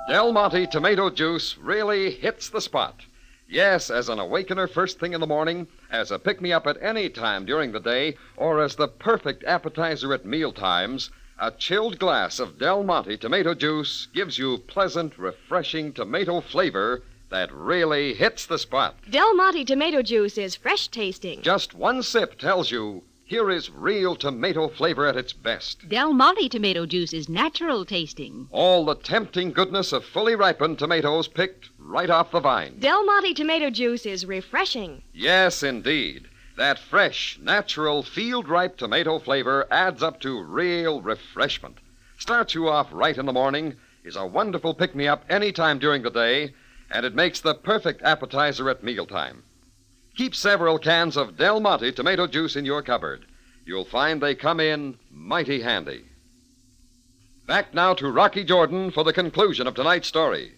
Del 0.07 0.31
Monte 0.31 0.67
tomato 0.67 1.09
juice 1.09 1.57
really 1.57 2.11
hits 2.11 2.47
the 2.47 2.61
spot. 2.61 3.01
Yes, 3.49 3.89
as 3.89 4.07
an 4.07 4.19
awakener 4.19 4.67
first 4.67 4.99
thing 4.99 5.13
in 5.13 5.19
the 5.19 5.25
morning, 5.25 5.67
as 5.89 6.11
a 6.11 6.19
pick 6.19 6.39
me 6.39 6.53
up 6.53 6.67
at 6.67 6.77
any 6.79 7.09
time 7.09 7.43
during 7.43 7.71
the 7.71 7.79
day, 7.79 8.15
or 8.37 8.61
as 8.61 8.75
the 8.75 8.87
perfect 8.87 9.43
appetizer 9.45 10.13
at 10.13 10.23
meal 10.23 10.51
times, 10.51 11.09
a 11.39 11.49
chilled 11.49 11.97
glass 11.97 12.39
of 12.39 12.59
Del 12.59 12.83
Monte 12.83 13.17
tomato 13.17 13.55
juice 13.55 14.07
gives 14.13 14.37
you 14.37 14.59
pleasant, 14.59 15.17
refreshing 15.17 15.91
tomato 15.91 16.39
flavor 16.39 17.01
that 17.29 17.51
really 17.51 18.13
hits 18.13 18.45
the 18.45 18.59
spot. 18.59 18.95
Del 19.09 19.33
Monte 19.33 19.65
tomato 19.65 20.03
juice 20.03 20.37
is 20.37 20.55
fresh 20.55 20.87
tasting. 20.87 21.41
Just 21.41 21.73
one 21.73 22.03
sip 22.03 22.37
tells 22.37 22.69
you 22.69 23.01
here 23.27 23.49
is 23.49 23.71
real 23.71 24.15
tomato 24.15 24.67
flavor 24.67 25.07
at 25.07 25.17
its 25.17 25.33
best. 25.33 25.89
Del 25.89 26.13
Monte 26.13 26.47
tomato 26.47 26.85
juice 26.85 27.11
is 27.11 27.27
natural 27.27 27.83
tasting. 27.83 28.47
All 28.51 28.85
the 28.85 28.93
tempting 28.93 29.51
goodness 29.51 29.91
of 29.91 30.05
fully 30.05 30.35
ripened 30.35 30.77
tomatoes 30.77 31.27
picked 31.27 31.69
right 31.79 32.11
off 32.11 32.29
the 32.29 32.39
vine. 32.39 32.77
Del 32.77 33.03
Monte 33.03 33.33
tomato 33.33 33.71
juice 33.71 34.05
is 34.05 34.27
refreshing. 34.27 35.01
Yes, 35.11 35.63
indeed. 35.63 36.29
That 36.55 36.77
fresh, 36.77 37.39
natural, 37.41 38.03
field 38.03 38.47
ripe 38.47 38.77
tomato 38.77 39.17
flavor 39.17 39.67
adds 39.71 40.03
up 40.03 40.19
to 40.21 40.43
real 40.43 41.01
refreshment. 41.01 41.79
Starts 42.19 42.53
you 42.53 42.69
off 42.69 42.89
right 42.91 43.17
in 43.17 43.25
the 43.25 43.33
morning, 43.33 43.75
is 44.03 44.15
a 44.15 44.27
wonderful 44.27 44.75
pick 44.75 44.93
me 44.93 45.07
up 45.07 45.25
any 45.27 45.51
time 45.51 45.79
during 45.79 46.03
the 46.03 46.11
day, 46.11 46.53
and 46.91 47.07
it 47.07 47.15
makes 47.15 47.41
the 47.41 47.55
perfect 47.55 48.03
appetizer 48.03 48.69
at 48.69 48.83
mealtime. 48.83 49.43
Keep 50.15 50.33
several 50.33 50.79
cans 50.79 51.17
of 51.17 51.35
Del 51.35 51.59
Monte 51.59 51.91
tomato 51.91 52.25
juice 52.25 52.55
in 52.55 52.63
your 52.63 52.81
cupboard. 52.81 53.25
You'll 53.65 53.83
find 53.83 54.21
they 54.21 54.33
come 54.33 54.61
in 54.61 54.97
mighty 55.11 55.61
handy. 55.61 56.05
Back 57.47 57.73
now 57.73 57.93
to 57.95 58.09
Rocky 58.09 58.45
Jordan 58.45 58.91
for 58.91 59.03
the 59.03 59.11
conclusion 59.11 59.67
of 59.67 59.75
tonight's 59.75 60.07
story. 60.07 60.53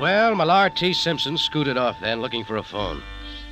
Well, 0.00 0.34
Millard 0.34 0.76
T. 0.76 0.94
Simpson 0.94 1.36
scooted 1.36 1.76
off 1.76 2.00
then, 2.00 2.22
looking 2.22 2.44
for 2.44 2.56
a 2.56 2.62
phone. 2.62 3.02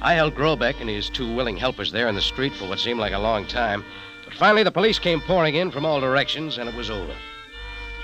I 0.01 0.15
held 0.15 0.35
Grobeck 0.35 0.81
and 0.81 0.89
his 0.89 1.11
two 1.11 1.35
willing 1.35 1.59
helpers 1.59 1.93
there 1.93 2.09
in 2.09 2.15
the 2.15 2.23
street 2.23 2.55
for 2.55 2.67
what 2.67 2.79
seemed 2.79 3.01
like 3.01 3.13
a 3.13 3.19
long 3.19 3.47
time, 3.47 3.85
but 4.29 4.37
finally 4.37 4.63
the 4.63 4.71
police 4.71 4.99
came 4.99 5.23
pouring 5.23 5.55
in 5.55 5.71
from 5.71 5.87
all 5.87 6.01
directions, 6.01 6.59
and 6.59 6.69
it 6.69 6.75
was 6.75 6.91
over. 6.91 7.15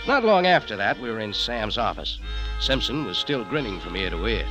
Not 0.06 0.24
long 0.24 0.46
after 0.46 0.74
that, 0.74 0.98
we 0.98 1.10
were 1.10 1.20
in 1.20 1.34
Sam's 1.34 1.76
office. 1.76 2.18
Simpson 2.60 3.04
was 3.04 3.18
still 3.18 3.44
grinning 3.44 3.78
from 3.78 3.94
ear 3.94 4.08
to 4.08 4.26
ear. 4.26 4.46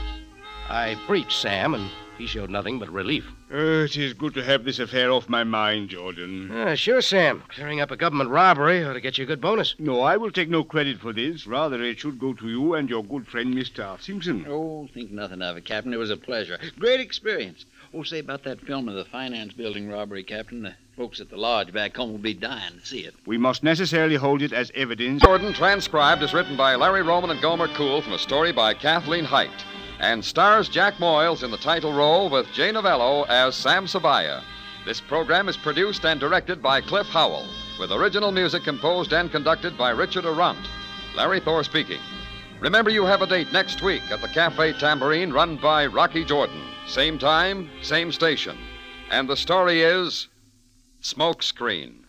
I 0.70 0.96
briefed 1.08 1.32
Sam, 1.32 1.74
and 1.74 1.90
he 2.20 2.28
showed 2.28 2.52
nothing 2.52 2.78
but 2.78 2.92
relief. 2.92 3.26
Uh, 3.52 3.86
it 3.86 3.98
is 3.98 4.14
good 4.14 4.36
to 4.36 4.44
have 4.44 4.64
this 4.64 4.78
affair 4.78 5.10
off 5.12 5.28
my 5.28 5.44
mind, 5.44 5.90
Jordan. 5.90 6.52
Uh, 6.52 6.76
sure, 6.76 7.02
Sam. 7.02 7.42
Clearing 7.48 7.82
up 7.82 7.90
a 7.90 7.98
government 7.98 8.30
robbery 8.30 8.84
ought 8.84 8.94
to 8.94 9.02
get 9.02 9.18
you 9.18 9.24
a 9.24 9.28
good 9.28 9.42
bonus. 9.42 9.74
No, 9.80 10.02
I 10.02 10.16
will 10.16 10.32
take 10.32 10.50
no 10.50 10.64
credit 10.64 11.00
for 11.00 11.12
this. 11.12 11.48
Rather, 11.48 11.82
it 11.82 12.00
should 12.00 12.20
go 12.20 12.34
to 12.34 12.48
you 12.48 12.76
and 12.76 12.88
your 12.88 13.04
good 13.04 13.28
friend, 13.28 13.52
Mr. 13.56 14.00
Simpson. 14.00 14.46
Oh, 14.48 14.88
think 14.94 15.10
nothing 15.10 15.42
of 15.42 15.58
it, 15.58 15.66
Captain. 15.66 15.92
It 15.92 15.98
was 15.98 16.12
a 16.12 16.18
pleasure. 16.18 16.60
Great 16.78 17.00
experience. 17.00 17.66
Oh, 17.96 18.04
say 18.04 18.20
about 18.20 18.44
that 18.44 18.62
film 18.62 18.88
of 18.88 18.96
the 18.96 19.06
finance 19.06 19.54
building 19.54 19.90
robbery, 19.90 20.24
Captain. 20.24 20.62
The 20.62 20.76
folks 20.96 21.20
at 21.20 21.30
the 21.30 21.38
lodge 21.38 21.72
back 21.74 21.96
home 21.96 22.12
will 22.12 22.18
be 22.18 22.34
dying 22.34 22.80
to 22.80 22.86
see 22.86 23.02
it. 23.02 23.14
We 23.26 23.38
must 23.38 23.64
necessarily 23.64 24.16
hold 24.16 24.42
it 24.42 24.54
as 24.54 24.72
evidence. 24.76 25.22
Jordan, 25.22 25.54
transcribed, 25.54 26.24
is 26.24 26.34
written 26.34 26.56
by 26.56 26.76
Larry 26.76 27.02
Roman 27.02 27.30
and 27.30 27.42
Gomer 27.42 27.68
Cool 27.70 28.02
from 28.02 28.14
a 28.14 28.20
story 28.20 28.52
by 28.52 28.74
Kathleen 28.74 29.26
Hite, 29.26 29.66
and 30.00 30.24
stars 30.24 30.70
Jack 30.70 30.96
Moyles 30.96 31.44
in 31.44 31.52
the 31.52 31.58
title 31.58 31.94
role 31.94 32.30
with 32.30 32.52
Jay 32.54 32.72
Novello 32.72 33.24
as 33.24 33.56
Sam 33.56 33.86
Sabaya. 33.86 34.42
This 34.86 35.00
program 35.00 35.48
is 35.48 35.58
produced 35.58 36.06
and 36.06 36.20
directed 36.20 36.62
by 36.62 36.82
Cliff 36.82 37.08
Howell, 37.08 37.48
with 37.80 37.84
with 37.84 37.92
original 37.92 38.32
music 38.32 38.64
composed 38.64 39.12
and 39.14 39.32
conducted 39.32 39.78
by 39.78 39.90
Richard 39.90 40.26
Aurandt. 40.26 40.68
Larry 41.16 41.40
Thor 41.40 41.64
speaking. 41.64 42.00
Remember, 42.60 42.90
you 42.90 43.04
have 43.04 43.22
a 43.22 43.28
date 43.28 43.52
next 43.52 43.82
week 43.82 44.04
at 44.10 44.22
the 44.22 44.28
Cafe 44.30 44.74
Tambourine 44.80 45.34
run 45.34 45.58
by 45.58 45.86
Rocky 45.88 46.24
Jordan. 46.24 46.62
Same 46.88 47.20
time, 47.20 47.70
same 47.82 48.12
station. 48.12 48.58
And 49.12 49.28
the 49.28 49.36
story 49.36 49.82
is 49.82 50.30
Smoke 51.06 51.44
Screen. 51.44 52.06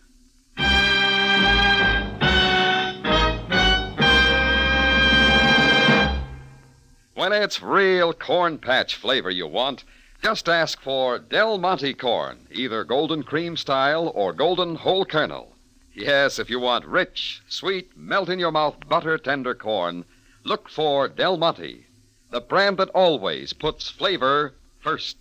When 7.13 7.33
it's 7.33 7.61
real 7.61 8.13
corn 8.13 8.57
patch 8.57 8.95
flavor 8.95 9.29
you 9.29 9.47
want, 9.47 9.83
just 10.23 10.47
ask 10.47 10.79
for 10.79 11.19
Del 11.19 11.57
Monte 11.57 11.93
corn, 11.95 12.47
either 12.49 12.85
golden 12.85 13.23
cream 13.23 13.57
style 13.57 14.13
or 14.15 14.31
golden 14.31 14.75
whole 14.75 15.03
kernel. 15.03 15.57
Yes, 15.93 16.39
if 16.39 16.49
you 16.49 16.61
want 16.61 16.85
rich, 16.85 17.41
sweet, 17.49 17.97
melt 17.97 18.29
in 18.29 18.39
your 18.39 18.53
mouth 18.53 18.77
butter 18.87 19.17
tender 19.17 19.55
corn, 19.55 20.05
look 20.45 20.69
for 20.69 21.09
Del 21.09 21.35
Monte, 21.35 21.85
the 22.31 22.39
brand 22.39 22.77
that 22.77 22.89
always 22.91 23.51
puts 23.51 23.89
flavor 23.89 24.53
first. 24.79 25.17